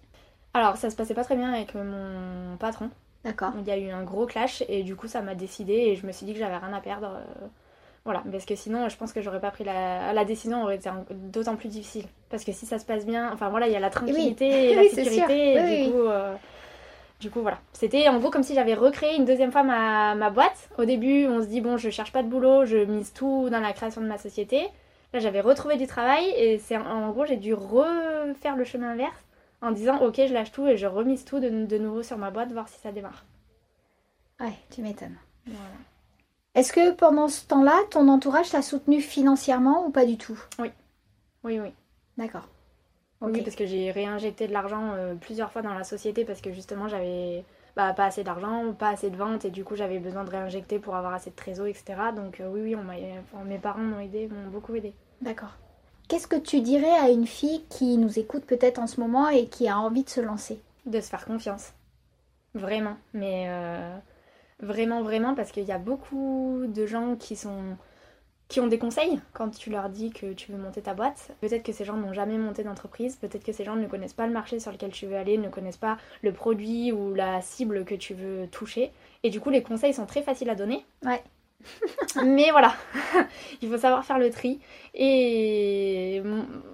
Alors, 0.53 0.77
ça 0.77 0.91
se 0.91 0.97
passait 0.97 1.15
pas 1.15 1.25
très 1.25 1.37
bien 1.37 1.51
avec 1.53 1.75
mon 1.75 2.57
patron. 2.59 2.91
D'accord. 3.25 3.53
Il 3.59 3.67
y 3.67 3.71
a 3.71 3.79
eu 3.79 3.89
un 3.89 4.03
gros 4.03 4.27
clash 4.27 4.63
et 4.69 4.83
du 4.83 4.97
coup, 4.97 5.09
ça 5.09 5.23
m'a 5.23 5.35
décidé 5.35 5.73
et 5.73 5.97
je 5.97 6.07
me 6.07 6.13
suis 6.13 6.27
dit 6.27 6.35
que 6.35 6.39
j'avais 6.39 6.59
rien 6.59 6.75
à 6.75 6.81
perdre. 6.81 7.21
Voilà, 8.05 8.23
parce 8.31 8.45
que 8.45 8.55
sinon, 8.55 8.89
je 8.91 8.97
pense 8.97 9.15
que 9.15 9.23
j'aurais 9.23 9.41
pas 9.41 9.51
pris 9.51 9.65
la, 9.65 10.13
la 10.13 10.25
décision, 10.27 10.63
aurait 10.63 10.77
été 10.77 10.91
d'autant 11.11 11.57
plus 11.57 11.69
difficile. 11.69 12.05
Parce 12.29 12.45
que 12.45 12.53
si 12.53 12.67
ça 12.67 12.79
se 12.79 12.85
passe 12.85 13.07
bien, 13.07 13.31
enfin 13.33 13.49
voilà, 13.49 13.67
il 13.67 13.73
y 13.73 13.77
a 13.77 13.81
la 13.81 13.89
tranquillité 13.89 14.73
et 14.73 14.75
la 14.75 14.89
sécurité, 14.91 15.55
et 15.55 15.87
du 15.87 15.93
coup. 15.93 16.01
Euh, 16.01 16.35
du 17.21 17.31
coup, 17.31 17.41
voilà. 17.41 17.59
C'était 17.73 18.07
en 18.09 18.19
gros 18.19 18.31
comme 18.31 18.43
si 18.43 18.55
j'avais 18.55 18.75
recréé 18.75 19.17
une 19.17 19.25
deuxième 19.25 19.51
fois 19.51 19.63
ma, 19.63 20.15
ma, 20.15 20.29
boîte. 20.29 20.69
Au 20.77 20.85
début, 20.85 21.27
on 21.27 21.41
se 21.41 21.47
dit, 21.47 21.63
bon, 21.63 21.79
je 21.79 21.89
cherche 21.89 22.13
pas 22.13 22.23
de 22.23 22.29
boulot, 22.29 22.67
je 22.67 22.77
mise 22.77 23.15
tout 23.15 23.49
dans 23.51 23.61
la 23.61 23.73
création 23.73 24.03
de 24.03 24.07
ma 24.07 24.19
société. 24.19 24.69
Là, 25.15 25.21
j'avais 25.21 25.41
retrouvé 25.41 25.77
du 25.77 25.87
travail 25.87 26.29
et 26.37 26.59
c'est 26.59 26.77
en 26.77 27.11
gros, 27.11 27.25
j'ai 27.25 27.37
dû 27.37 27.55
refaire 27.55 28.57
le 28.57 28.65
chemin 28.65 28.91
inverse 28.91 29.25
en 29.63 29.71
disant, 29.71 30.03
ok, 30.03 30.17
je 30.17 30.35
lâche 30.35 30.53
tout 30.53 30.67
et 30.67 30.77
je 30.77 30.87
remise 30.87 31.25
tout 31.25 31.41
de, 31.41 31.65
de 31.65 31.79
nouveau 31.79 32.03
sur 32.03 32.19
ma 32.19 32.31
boîte, 32.31 32.53
voir 32.53 32.69
si 32.69 32.79
ça 32.81 32.93
démarre. 32.93 33.25
Ouais, 34.41 34.53
tu 34.71 34.83
m'étonnes. 34.83 35.17
Voilà. 35.47 35.94
Est-ce 36.55 36.73
que 36.73 36.93
pendant 36.93 37.29
ce 37.29 37.47
temps-là, 37.47 37.77
ton 37.91 38.09
entourage 38.09 38.51
t'a 38.51 38.63
soutenu 38.63 39.01
financièrement 39.01 39.87
ou 39.87 39.91
pas 39.91 40.07
du 40.07 40.17
tout? 40.17 40.39
Oui. 40.59 40.71
Oui, 41.43 41.59
oui. 41.61 41.73
D'accord. 42.17 42.49
Oui, 43.21 43.43
parce 43.43 43.57
que 43.57 43.65
j'ai 43.67 43.91
réinjecté 43.91 44.47
de 44.47 44.53
l'argent 44.53 44.93
euh, 44.93 45.15
plusieurs 45.15 45.51
fois 45.51 45.63
dans 45.63 45.73
la 45.73 45.85
société 45.85 46.25
parce 46.27 46.43
que 46.43 46.53
justement 46.53 46.89
j'avais 46.89 47.45
bah, 47.75 47.95
pas 47.95 48.05
assez 48.05 48.23
d'argent, 48.23 48.75
pas 48.75 48.91
assez 48.91 49.09
de 49.09 49.17
ventes, 49.17 49.47
et 49.47 49.51
du 49.51 49.65
coup 49.65 49.77
j'avais 49.77 49.99
besoin 49.99 50.25
de 50.25 50.31
réinjecter 50.31 50.79
pour 50.79 50.95
avoir 50.95 51.15
assez 51.15 51.31
de 51.31 51.35
trésor, 51.35 51.67
etc. 51.67 51.95
Donc 52.15 52.43
oui, 52.47 52.61
oui, 52.61 52.77
on 52.77 53.45
mes 53.45 53.59
parents 53.59 53.81
m'ont 53.81 54.01
aidé, 54.01 54.29
m'ont 54.29 54.51
beaucoup 54.51 54.75
aidé. 54.75 54.93
D'accord. 55.23 55.57
Qu'est-ce 56.07 56.27
que 56.27 56.37
tu 56.37 56.61
dirais 56.61 56.99
à 57.01 57.09
une 57.09 57.27
fille 57.27 57.65
qui 57.71 57.97
nous 57.97 58.19
écoute 58.19 58.45
peut-être 58.45 58.79
en 58.79 58.87
ce 58.87 59.01
moment 59.01 59.29
et 59.31 59.47
qui 59.47 59.69
a 59.69 59.79
envie 59.79 60.05
de 60.05 60.11
se 60.11 60.21
lancer? 60.21 60.61
De 60.85 61.01
se 61.01 61.09
faire 61.09 61.25
confiance. 61.25 61.73
Vraiment. 62.55 62.97
Mais 63.15 63.49
vraiment, 64.61 65.03
vraiment, 65.03 65.35
parce 65.35 65.53
qu'il 65.53 65.65
y 65.65 65.73
a 65.73 65.79
beaucoup 65.79 66.65
de 66.67 66.87
gens 66.87 67.17
qui 67.17 67.37
sont 67.37 67.77
qui 68.49 68.61
ont 68.61 68.67
des 68.67 68.79
conseils 68.79 69.21
quand 69.33 69.51
tu 69.51 69.71
leur 69.71 69.89
dis 69.89 70.11
que 70.11 70.33
tu 70.33 70.53
veux 70.53 70.59
monter 70.59 70.83
ta 70.83 70.95
boîte. 70.95 71.31
Peut-être 71.41 71.63
que 71.63 71.73
ces 71.73 71.85
gens 71.85 71.97
n'ont 71.97 72.13
jamais 72.13 72.39
monté 72.39 72.63
d'entreprise, 72.63 73.17
peut-être 73.17 73.45
que 73.45 73.53
ces 73.53 73.65
gens 73.65 73.75
ne 73.75 73.87
connaissent 73.87 74.13
pas 74.13 74.27
le 74.27 74.33
marché 74.33 74.61
sur 74.61 74.71
lequel 74.71 74.93
tu 74.93 75.07
veux 75.07 75.17
aller, 75.17 75.39
ne 75.39 75.49
connaissent 75.49 75.79
pas 75.79 75.97
le 76.23 76.33
produit 76.33 76.93
ou 76.93 77.15
la 77.15 77.41
cible 77.41 77.85
que 77.85 77.95
tu 77.95 78.15
veux 78.15 78.47
toucher. 78.49 78.93
Et 79.23 79.31
du 79.31 79.41
coup, 79.41 79.51
les 79.51 79.63
conseils 79.63 79.95
sont 79.95 80.07
très 80.07 80.23
faciles 80.23 80.51
à 80.51 80.55
donner. 80.55 80.85
Ouais. 81.05 81.23
Mais 82.25 82.51
voilà, 82.51 82.75
il 83.63 83.71
faut 83.71 83.79
savoir 83.79 84.05
faire 84.05 84.19
le 84.19 84.31
tri. 84.31 84.61
Et 84.93 86.23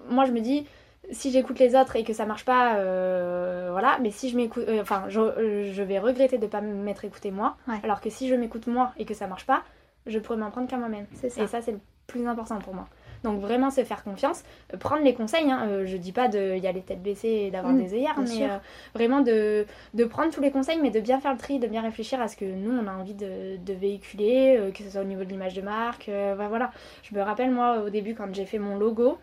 moi, 0.09 0.25
je 0.25 0.33
me 0.33 0.41
dis, 0.41 0.67
si 1.13 1.31
j'écoute 1.31 1.59
les 1.59 1.75
autres 1.75 1.97
et 1.97 2.05
que 2.05 2.13
ça 2.13 2.27
marche 2.27 2.45
pas, 2.45 2.77
euh, 2.77 3.69
voilà. 3.71 3.99
Mais 4.01 4.11
si 4.11 4.31
je 4.31 4.37
m'écoute, 4.37 4.65
euh, 4.69 4.83
enfin, 4.83 5.05
je, 5.09 5.83
vais 5.83 5.99
regretter 5.99 6.39
de 6.39 6.45
ne 6.45 6.51
pas 6.51 6.61
m'être 6.61 7.05
écouté 7.05 7.31
moi. 7.31 7.57
Alors 7.83 8.01
que 8.01 8.11
si 8.11 8.29
je 8.29 8.35
m'écoute 8.35 8.67
moi 8.67 8.93
et 8.99 9.05
que 9.05 9.15
ça 9.15 9.27
marche 9.27 9.47
pas, 9.47 9.63
je 10.07 10.19
pourrais 10.19 10.39
m'en 10.39 10.51
prendre 10.51 10.69
qu'à 10.69 10.77
moi-même. 10.77 11.07
Et 11.23 11.47
ça, 11.47 11.61
c'est 11.61 11.73
le 11.73 11.81
plus 12.07 12.27
important 12.27 12.59
pour 12.59 12.75
moi. 12.75 12.89
Donc 13.25 13.41
vraiment 13.41 13.71
se 13.71 13.85
faire 13.85 14.03
confiance, 14.03 14.43
euh, 14.73 14.79
prendre 14.79 15.03
les 15.03 15.15
conseils. 15.15 15.51
Hein, 15.51 15.67
euh, 15.69 15.87
je 15.87 15.97
dis 15.97 16.13
pas 16.13 16.29
de 16.29 16.57
y 16.57 16.67
aller 16.67 16.81
tête 16.81 17.03
baissée 17.03 17.45
et 17.47 17.51
d'avoir 17.51 17.73
mm, 17.73 17.83
des 17.83 17.95
œillères, 17.95 18.19
mais 18.19 18.45
euh, 18.45 18.57
vraiment 18.95 19.21
de, 19.21 19.67
de, 19.95 20.05
prendre 20.05 20.33
tous 20.33 20.41
les 20.41 20.51
conseils, 20.51 20.79
mais 20.81 20.91
de 20.91 21.01
bien 21.01 21.21
faire 21.21 21.33
le 21.33 21.39
tri, 21.39 21.59
de 21.59 21.67
bien 21.67 21.83
réfléchir 21.83 22.21
à 22.21 22.29
ce 22.29 22.37
que 22.37 22.45
nous 22.45 22.73
on 22.73 22.87
a 22.87 22.93
envie 22.93 23.15
de, 23.15 23.57
de 23.57 23.73
véhiculer, 23.75 24.71
que 24.75 24.83
ce 24.83 24.91
soit 24.91 25.03
au 25.03 25.05
niveau 25.05 25.25
de 25.25 25.29
l'image 25.29 25.55
de 25.55 25.63
marque. 25.63 26.09
voilà. 26.09 26.71
Je 27.03 27.15
me 27.15 27.23
rappelle 27.23 27.51
moi 27.51 27.83
au 27.85 27.91
début 27.91 28.15
quand 28.15 28.35
j'ai 28.35 28.47
fait 28.47 28.59
mon 28.59 28.79
logo, 28.79 29.19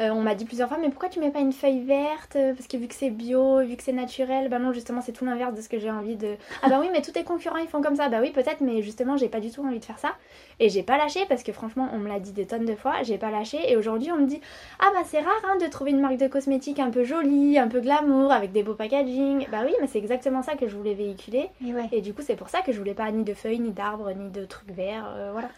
euh, 0.00 0.08
on 0.10 0.22
m'a 0.22 0.34
dit 0.34 0.44
plusieurs 0.44 0.68
fois, 0.68 0.78
mais 0.80 0.88
pourquoi 0.88 1.08
tu 1.08 1.20
mets 1.20 1.30
pas 1.30 1.40
une 1.40 1.52
feuille 1.52 1.82
verte 1.84 2.32
Parce 2.32 2.66
que 2.66 2.76
vu 2.76 2.88
que 2.88 2.94
c'est 2.94 3.10
bio, 3.10 3.60
vu 3.60 3.76
que 3.76 3.82
c'est 3.82 3.92
naturel, 3.92 4.48
bah 4.48 4.58
non, 4.58 4.72
justement, 4.72 5.00
c'est 5.00 5.12
tout 5.12 5.24
l'inverse 5.24 5.54
de 5.54 5.60
ce 5.60 5.68
que 5.68 5.78
j'ai 5.78 5.90
envie 5.90 6.16
de. 6.16 6.36
Ah 6.62 6.68
bah 6.68 6.78
oui, 6.80 6.88
mais 6.92 7.02
tous 7.02 7.12
tes 7.12 7.24
concurrents 7.24 7.58
ils 7.58 7.68
font 7.68 7.82
comme 7.82 7.96
ça. 7.96 8.08
Bah 8.08 8.18
oui, 8.22 8.30
peut-être, 8.30 8.60
mais 8.60 8.82
justement, 8.82 9.16
j'ai 9.16 9.28
pas 9.28 9.40
du 9.40 9.50
tout 9.50 9.64
envie 9.64 9.78
de 9.78 9.84
faire 9.84 9.98
ça. 9.98 10.12
Et 10.58 10.68
j'ai 10.68 10.82
pas 10.82 10.96
lâché 10.96 11.20
parce 11.28 11.42
que 11.42 11.52
franchement, 11.52 11.88
on 11.92 11.98
me 11.98 12.08
l'a 12.08 12.18
dit 12.18 12.32
des 12.32 12.46
tonnes 12.46 12.64
de 12.64 12.74
fois, 12.74 13.02
j'ai 13.02 13.18
pas 13.18 13.30
lâché. 13.30 13.58
Et 13.70 13.76
aujourd'hui, 13.76 14.10
on 14.12 14.16
me 14.16 14.26
dit, 14.26 14.40
ah 14.78 14.90
bah 14.94 15.02
c'est 15.04 15.20
rare 15.20 15.42
hein, 15.44 15.56
de 15.60 15.66
trouver 15.66 15.90
une 15.90 16.00
marque 16.00 16.16
de 16.16 16.28
cosmétiques 16.28 16.78
un 16.78 16.90
peu 16.90 17.04
jolie, 17.04 17.58
un 17.58 17.68
peu 17.68 17.80
glamour, 17.80 18.32
avec 18.32 18.52
des 18.52 18.62
beaux 18.62 18.74
packaging. 18.74 19.46
Bah 19.50 19.58
oui, 19.64 19.74
mais 19.80 19.86
c'est 19.86 19.98
exactement 19.98 20.42
ça 20.42 20.54
que 20.54 20.66
je 20.68 20.76
voulais 20.76 20.94
véhiculer. 20.94 21.50
Et, 21.92 22.00
du 22.00 22.14
coup, 22.14 22.22
c'est 22.22 22.36
pour 22.36 22.48
ça 22.48 22.60
que 22.62 22.72
je 22.72 22.78
voulais 22.78 22.94
pas 22.94 23.10
ni 23.10 23.24
de 23.24 23.34
feuilles, 23.34 23.60
ni 23.60 23.70
d'arbres, 23.70 24.10
ni 24.12 24.30
de 24.30 24.44
trucs 24.44 24.70
verts, 24.70 25.08
euh, 25.14 25.30
voilà. 25.32 25.48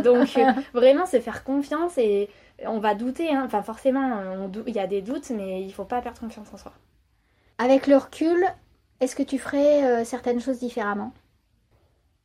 Donc 0.00 0.36
euh, 0.38 0.52
vraiment, 0.72 1.06
c'est 1.06 1.20
faire 1.20 1.44
confiance 1.44 1.98
et 1.98 2.28
on 2.66 2.78
va 2.78 2.94
douter, 2.94 3.30
hein. 3.30 3.42
enfin 3.44 3.62
forcément, 3.62 4.22
il 4.66 4.74
y 4.74 4.78
a 4.78 4.86
des 4.86 5.02
doutes, 5.02 5.30
mais 5.30 5.62
il 5.62 5.72
faut 5.72 5.84
pas 5.84 6.00
perdre 6.00 6.20
confiance 6.20 6.52
en 6.52 6.56
soi. 6.56 6.72
Avec 7.58 7.86
le 7.86 7.96
recul, 7.96 8.44
est-ce 9.00 9.16
que 9.16 9.22
tu 9.22 9.38
ferais 9.38 9.84
euh, 9.84 10.04
certaines 10.04 10.40
choses 10.40 10.58
différemment? 10.58 11.12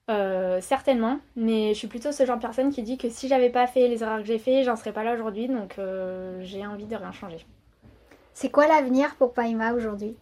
Euh, 0.09 0.61
certainement, 0.61 1.19
mais 1.35 1.73
je 1.73 1.79
suis 1.79 1.87
plutôt 1.87 2.11
ce 2.11 2.25
genre 2.25 2.37
de 2.37 2.41
personne 2.41 2.71
qui 2.71 2.81
dit 2.81 2.97
que 2.97 3.09
si 3.09 3.27
j'avais 3.27 3.49
pas 3.49 3.67
fait 3.67 3.87
les 3.87 4.03
erreurs 4.03 4.19
que 4.19 4.25
j'ai 4.25 4.39
fait, 4.39 4.63
j'en 4.63 4.75
serais 4.75 4.93
pas 4.93 5.03
là 5.03 5.13
aujourd'hui, 5.13 5.47
donc 5.47 5.79
euh, 5.79 6.39
j'ai 6.41 6.65
envie 6.65 6.85
de 6.85 6.95
rien 6.95 7.11
changer. 7.11 7.45
C'est 8.33 8.49
quoi 8.49 8.67
l'avenir 8.67 9.15
pour 9.15 9.33
Paima 9.33 9.73
aujourd'hui? 9.73 10.15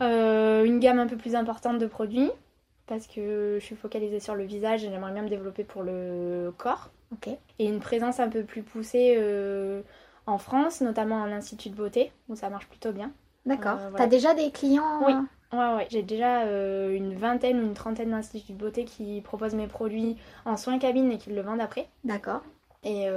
Une 0.00 0.78
gamme 0.78 0.98
un 0.98 1.06
peu 1.06 1.16
plus 1.16 1.34
importante 1.34 1.78
de 1.78 1.86
produits, 1.86 2.30
parce 2.86 3.06
que 3.06 3.56
je 3.58 3.64
suis 3.64 3.76
focalisée 3.76 4.20
sur 4.20 4.34
le 4.34 4.44
visage 4.44 4.84
et 4.84 4.90
j'aimerais 4.90 5.12
bien 5.12 5.22
me 5.22 5.28
développer 5.28 5.64
pour 5.64 5.82
le 5.82 6.52
corps. 6.58 6.90
Et 7.58 7.66
une 7.66 7.80
présence 7.80 8.20
un 8.20 8.28
peu 8.28 8.42
plus 8.42 8.62
poussée 8.62 9.14
euh, 9.16 9.82
en 10.26 10.38
France, 10.38 10.80
notamment 10.80 11.22
à 11.22 11.26
l'Institut 11.26 11.70
de 11.70 11.74
beauté, 11.74 12.12
où 12.28 12.36
ça 12.36 12.50
marche 12.50 12.66
plutôt 12.68 12.92
bien. 12.92 13.12
D'accord. 13.44 13.78
Euh, 13.80 13.90
T'as 13.96 14.06
déjà 14.06 14.34
des 14.34 14.50
clients 14.50 15.00
Oui. 15.06 15.14
Ouais, 15.52 15.74
ouais. 15.76 15.86
J'ai 15.90 16.02
déjà 16.02 16.42
euh, 16.42 16.94
une 16.94 17.14
vingtaine 17.14 17.60
ou 17.60 17.62
une 17.62 17.74
trentaine 17.74 18.10
d'instituts 18.10 18.52
de 18.52 18.58
beauté 18.58 18.84
qui 18.84 19.20
proposent 19.20 19.54
mes 19.54 19.68
produits 19.68 20.16
en 20.44 20.56
soins 20.56 20.78
cabine 20.78 21.12
et 21.12 21.18
qui 21.18 21.30
le 21.30 21.40
vendent 21.40 21.60
après. 21.60 21.88
D'accord. 22.04 22.42
Et 22.84 23.08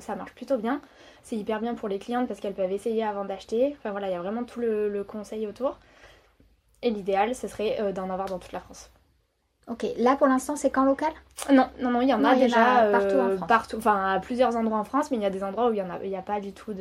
ça 0.00 0.16
marche 0.16 0.34
plutôt 0.34 0.56
bien. 0.56 0.80
C'est 1.22 1.36
hyper 1.36 1.60
bien 1.60 1.74
pour 1.74 1.88
les 1.88 1.98
clientes 1.98 2.26
parce 2.26 2.40
qu'elles 2.40 2.54
peuvent 2.54 2.72
essayer 2.72 3.04
avant 3.04 3.24
d'acheter. 3.24 3.76
Enfin 3.78 3.90
voilà, 3.90 4.08
il 4.08 4.12
y 4.12 4.16
a 4.16 4.20
vraiment 4.20 4.44
tout 4.44 4.60
le, 4.60 4.88
le 4.88 5.04
conseil 5.04 5.46
autour. 5.46 5.78
Et 6.82 6.90
l'idéal, 6.90 7.34
ce 7.34 7.48
serait 7.48 7.92
d'en 7.92 8.10
avoir 8.10 8.28
dans 8.28 8.38
toute 8.38 8.52
la 8.52 8.60
France. 8.60 8.90
Ok, 9.68 9.86
là 9.96 10.16
pour 10.16 10.26
l'instant 10.26 10.56
c'est 10.56 10.70
qu'en 10.70 10.84
local? 10.84 11.12
Non, 11.50 11.66
non, 11.80 11.90
non, 11.90 12.00
il 12.02 12.08
y 12.08 12.14
en 12.14 12.22
a 12.24 12.34
déjà 12.34 12.82
partout 12.92 13.16
en 13.16 13.28
euh, 13.28 13.36
France. 13.36 13.48
Partout, 13.48 13.76
enfin 13.78 14.14
à 14.14 14.20
plusieurs 14.20 14.56
endroits 14.56 14.78
en 14.78 14.84
France, 14.84 15.10
mais 15.10 15.16
il 15.16 15.22
y 15.22 15.26
a 15.26 15.30
des 15.30 15.42
endroits 15.42 15.68
où 15.68 15.72
il 15.72 15.74
n'y 15.74 15.80
a, 15.80 16.00
il 16.04 16.14
a 16.14 16.22
pas 16.22 16.40
du 16.40 16.52
tout 16.52 16.74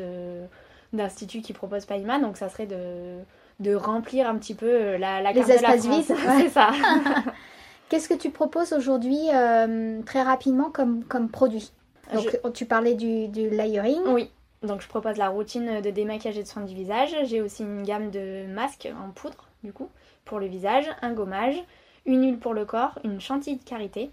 d'institut 0.92 1.42
qui 1.42 1.54
propose 1.54 1.86
Paima, 1.86 2.20
donc 2.20 2.38
ça 2.38 2.50
serait 2.50 2.66
de, 2.66 3.18
de 3.60 3.74
remplir 3.74 4.28
un 4.28 4.36
petit 4.36 4.54
peu 4.54 4.68
euh, 4.68 4.98
la, 4.98 5.22
la 5.22 5.32
Les 5.32 5.50
espaces 5.52 5.86
vides, 5.86 6.04
c'est 6.38 6.50
ça. 6.50 6.72
Qu'est-ce 7.90 8.10
que 8.10 8.14
tu 8.14 8.32
proposes 8.32 8.74
aujourd'hui 8.74 9.20
euh, 9.34 10.02
très 10.06 10.24
rapidement 10.24 10.70
comme, 10.70 11.04
comme 11.04 11.30
produit? 11.30 11.72
Donc 12.14 12.54
tu 12.54 12.66
parlais 12.66 12.96
du, 12.96 13.28
du 13.28 13.50
layering. 13.50 14.02
Oui, 14.08 14.30
donc 14.62 14.82
je 14.82 14.88
propose 14.88 15.18
la 15.18 15.30
routine 15.30 15.82
de 15.82 15.90
démaquillage 15.90 16.38
et 16.38 16.44
de 16.44 16.48
soins 16.48 16.64
du 16.64 16.76
visage. 16.76 17.16
J'ai 17.24 17.42
aussi 17.42 17.64
une 17.64 17.84
gamme 17.84 18.12
de 18.12 18.46
masques 18.48 18.90
en 19.02 19.12
poudre, 19.12 19.48
du 19.64 19.72
coup, 19.74 19.90
pour 20.26 20.40
le 20.40 20.48
visage, 20.48 20.86
un 21.02 21.14
gommage 21.14 21.62
une 22.06 22.24
huile 22.24 22.40
pour 22.40 22.54
le 22.54 22.66
corps, 22.66 23.00
une 23.04 23.22
chantilly 23.22 23.58
de 23.58 23.64
karité. 23.64 24.12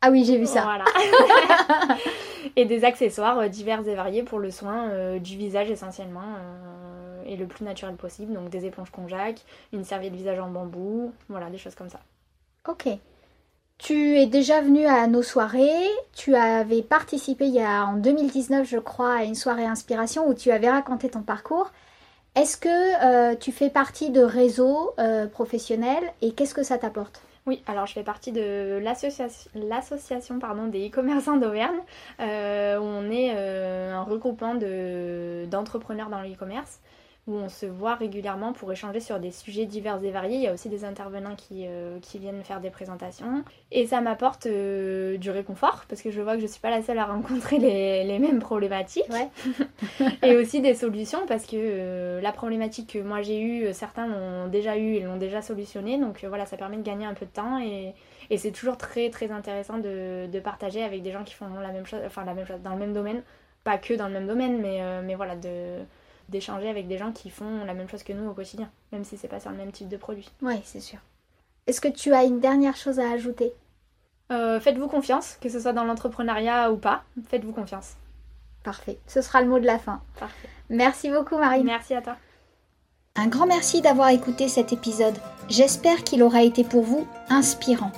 Ah 0.00 0.10
oui, 0.10 0.24
j'ai 0.24 0.36
vu 0.36 0.46
ça. 0.46 0.62
Voilà. 0.62 0.84
et 2.56 2.64
des 2.64 2.84
accessoires 2.84 3.38
euh, 3.38 3.48
divers 3.48 3.86
et 3.88 3.94
variés 3.94 4.22
pour 4.22 4.38
le 4.38 4.50
soin 4.50 4.88
euh, 4.88 5.18
du 5.18 5.36
visage 5.36 5.70
essentiellement 5.70 6.20
euh, 6.38 7.22
et 7.26 7.36
le 7.36 7.46
plus 7.46 7.64
naturel 7.64 7.96
possible. 7.96 8.32
Donc 8.32 8.50
des 8.50 8.66
éponges 8.66 8.90
Conjac, 8.90 9.40
une 9.72 9.84
serviette 9.84 10.14
visage 10.14 10.38
en 10.38 10.50
bambou, 10.50 11.12
voilà, 11.28 11.50
des 11.50 11.58
choses 11.58 11.74
comme 11.74 11.88
ça. 11.88 12.00
Ok. 12.68 12.88
Tu 13.76 14.16
es 14.18 14.26
déjà 14.26 14.60
venu 14.60 14.86
à 14.86 15.06
nos 15.06 15.22
soirées. 15.22 15.88
Tu 16.12 16.34
avais 16.36 16.82
participé 16.82 17.46
il 17.46 17.54
y 17.54 17.62
a 17.62 17.84
en 17.84 17.96
2019, 17.96 18.68
je 18.68 18.78
crois, 18.78 19.14
à 19.14 19.24
une 19.24 19.34
soirée 19.34 19.66
inspiration 19.66 20.28
où 20.28 20.34
tu 20.34 20.50
avais 20.52 20.70
raconté 20.70 21.08
ton 21.08 21.22
parcours. 21.22 21.72
Est-ce 22.36 22.56
que 22.56 22.68
euh, 22.68 23.36
tu 23.36 23.52
fais 23.52 23.70
partie 23.70 24.10
de 24.10 24.20
réseaux 24.20 24.92
euh, 24.98 25.28
professionnels 25.28 26.02
et 26.20 26.32
qu'est-ce 26.32 26.54
que 26.54 26.64
ça 26.64 26.78
t'apporte? 26.78 27.22
Oui, 27.46 27.62
alors 27.68 27.86
je 27.86 27.92
fais 27.92 28.02
partie 28.02 28.32
de 28.32 28.80
l'association 28.82 30.38
des 30.66 30.88
e-commerçants 30.88 31.36
d'Auvergne, 31.36 31.78
euh, 32.18 32.78
on 32.80 33.08
est 33.10 33.30
un 33.30 34.02
regroupement 34.02 34.54
d'entrepreneurs 34.54 36.08
dans 36.08 36.22
le 36.22 36.32
e-commerce 36.32 36.80
où 37.26 37.36
on 37.36 37.48
se 37.48 37.64
voit 37.64 37.94
régulièrement 37.94 38.52
pour 38.52 38.70
échanger 38.70 39.00
sur 39.00 39.18
des 39.18 39.30
sujets 39.30 39.64
divers 39.64 40.02
et 40.04 40.10
variés. 40.10 40.36
Il 40.36 40.42
y 40.42 40.46
a 40.46 40.52
aussi 40.52 40.68
des 40.68 40.84
intervenants 40.84 41.34
qui, 41.34 41.64
euh, 41.66 41.98
qui 42.00 42.18
viennent 42.18 42.42
faire 42.42 42.60
des 42.60 42.68
présentations. 42.68 43.44
Et 43.70 43.86
ça 43.86 44.02
m'apporte 44.02 44.44
euh, 44.46 45.16
du 45.16 45.30
réconfort, 45.30 45.86
parce 45.88 46.02
que 46.02 46.10
je 46.10 46.20
vois 46.20 46.34
que 46.34 46.40
je 46.40 46.44
ne 46.44 46.50
suis 46.50 46.60
pas 46.60 46.68
la 46.68 46.82
seule 46.82 46.98
à 46.98 47.06
rencontrer 47.06 47.58
les, 47.58 48.04
les 48.04 48.18
mêmes 48.18 48.40
problématiques. 48.40 49.04
et 50.22 50.36
aussi 50.36 50.60
des 50.60 50.74
solutions, 50.74 51.20
parce 51.26 51.46
que 51.46 51.56
euh, 51.56 52.20
la 52.20 52.32
problématique 52.32 52.92
que 52.92 52.98
moi 52.98 53.22
j'ai 53.22 53.40
eue, 53.40 53.72
certains 53.72 54.06
l'ont 54.06 54.48
déjà 54.48 54.76
eue 54.76 54.96
et 54.96 55.00
l'ont 55.00 55.16
déjà 55.16 55.40
solutionnée. 55.40 55.98
Donc 55.98 56.24
voilà, 56.24 56.44
ça 56.44 56.58
permet 56.58 56.76
de 56.76 56.82
gagner 56.82 57.06
un 57.06 57.14
peu 57.14 57.24
de 57.24 57.30
temps. 57.30 57.58
Et, 57.58 57.94
et 58.28 58.36
c'est 58.36 58.52
toujours 58.52 58.76
très 58.76 59.08
très 59.08 59.30
intéressant 59.30 59.78
de, 59.78 60.26
de, 60.30 60.40
partager 60.40 60.82
avec 60.82 61.02
des 61.02 61.10
gens 61.12 61.24
qui 61.24 61.32
font 61.32 61.46
la 61.62 61.72
même 61.72 61.86
chose, 61.86 62.00
enfin 62.04 62.24
la 62.24 62.34
même 62.34 62.46
chose, 62.46 62.60
dans 62.62 62.72
le 62.74 62.78
même 62.78 62.92
domaine. 62.92 63.22
Pas 63.64 63.78
que 63.78 63.94
dans 63.94 64.08
le 64.08 64.12
même 64.12 64.26
domaine, 64.26 64.60
mais, 64.60 64.82
mais 65.02 65.14
voilà, 65.14 65.36
de 65.36 65.78
d'échanger 66.28 66.68
avec 66.68 66.88
des 66.88 66.98
gens 66.98 67.12
qui 67.12 67.30
font 67.30 67.64
la 67.64 67.74
même 67.74 67.88
chose 67.88 68.02
que 68.02 68.12
nous 68.12 68.28
au 68.28 68.34
quotidien, 68.34 68.70
même 68.92 69.04
si 69.04 69.16
c'est 69.16 69.28
pas 69.28 69.40
sur 69.40 69.50
le 69.50 69.56
même 69.56 69.72
type 69.72 69.88
de 69.88 69.96
produit. 69.96 70.30
Oui, 70.42 70.60
c'est 70.64 70.80
sûr. 70.80 70.98
Est-ce 71.66 71.80
que 71.80 71.88
tu 71.88 72.12
as 72.12 72.24
une 72.24 72.40
dernière 72.40 72.76
chose 72.76 73.00
à 73.00 73.10
ajouter? 73.10 73.52
Euh, 74.32 74.60
Faites-vous 74.60 74.88
confiance, 74.88 75.36
que 75.40 75.48
ce 75.48 75.60
soit 75.60 75.72
dans 75.72 75.84
l'entrepreneuriat 75.84 76.72
ou 76.72 76.76
pas, 76.76 77.02
faites-vous 77.28 77.52
confiance. 77.52 77.94
Parfait, 78.62 78.98
ce 79.06 79.20
sera 79.20 79.42
le 79.42 79.48
mot 79.48 79.58
de 79.58 79.66
la 79.66 79.78
fin. 79.78 80.00
Parfait. 80.18 80.48
Merci 80.70 81.10
beaucoup 81.10 81.36
Marie. 81.36 81.62
Merci 81.62 81.94
à 81.94 82.00
toi. 82.02 82.16
Un 83.16 83.28
grand 83.28 83.46
merci 83.46 83.80
d'avoir 83.80 84.08
écouté 84.08 84.48
cet 84.48 84.72
épisode. 84.72 85.14
J'espère 85.48 86.02
qu'il 86.02 86.22
aura 86.22 86.42
été 86.42 86.64
pour 86.64 86.82
vous 86.82 87.06
inspirant. 87.28 87.92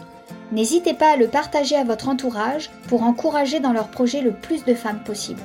N'hésitez 0.52 0.94
pas 0.94 1.12
à 1.12 1.16
le 1.16 1.28
partager 1.28 1.74
à 1.76 1.84
votre 1.84 2.08
entourage 2.08 2.70
pour 2.88 3.02
encourager 3.02 3.58
dans 3.60 3.72
leur 3.72 3.88
projet 3.88 4.20
le 4.20 4.32
plus 4.32 4.64
de 4.64 4.74
femmes 4.74 5.02
possible. 5.04 5.40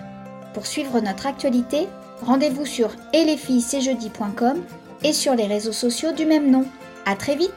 Pour 0.54 0.66
suivre 0.66 1.00
notre 1.00 1.26
actualité, 1.26 1.88
Rendez-vous 2.22 2.66
sur 2.66 2.92
et 3.14 3.26
et 5.04 5.14
sur 5.14 5.36
les 5.36 5.48
réseaux 5.48 5.72
sociaux 5.72 6.12
du 6.12 6.26
même 6.26 6.52
nom. 6.52 6.66
À 7.06 7.16
très 7.16 7.36
vite 7.36 7.54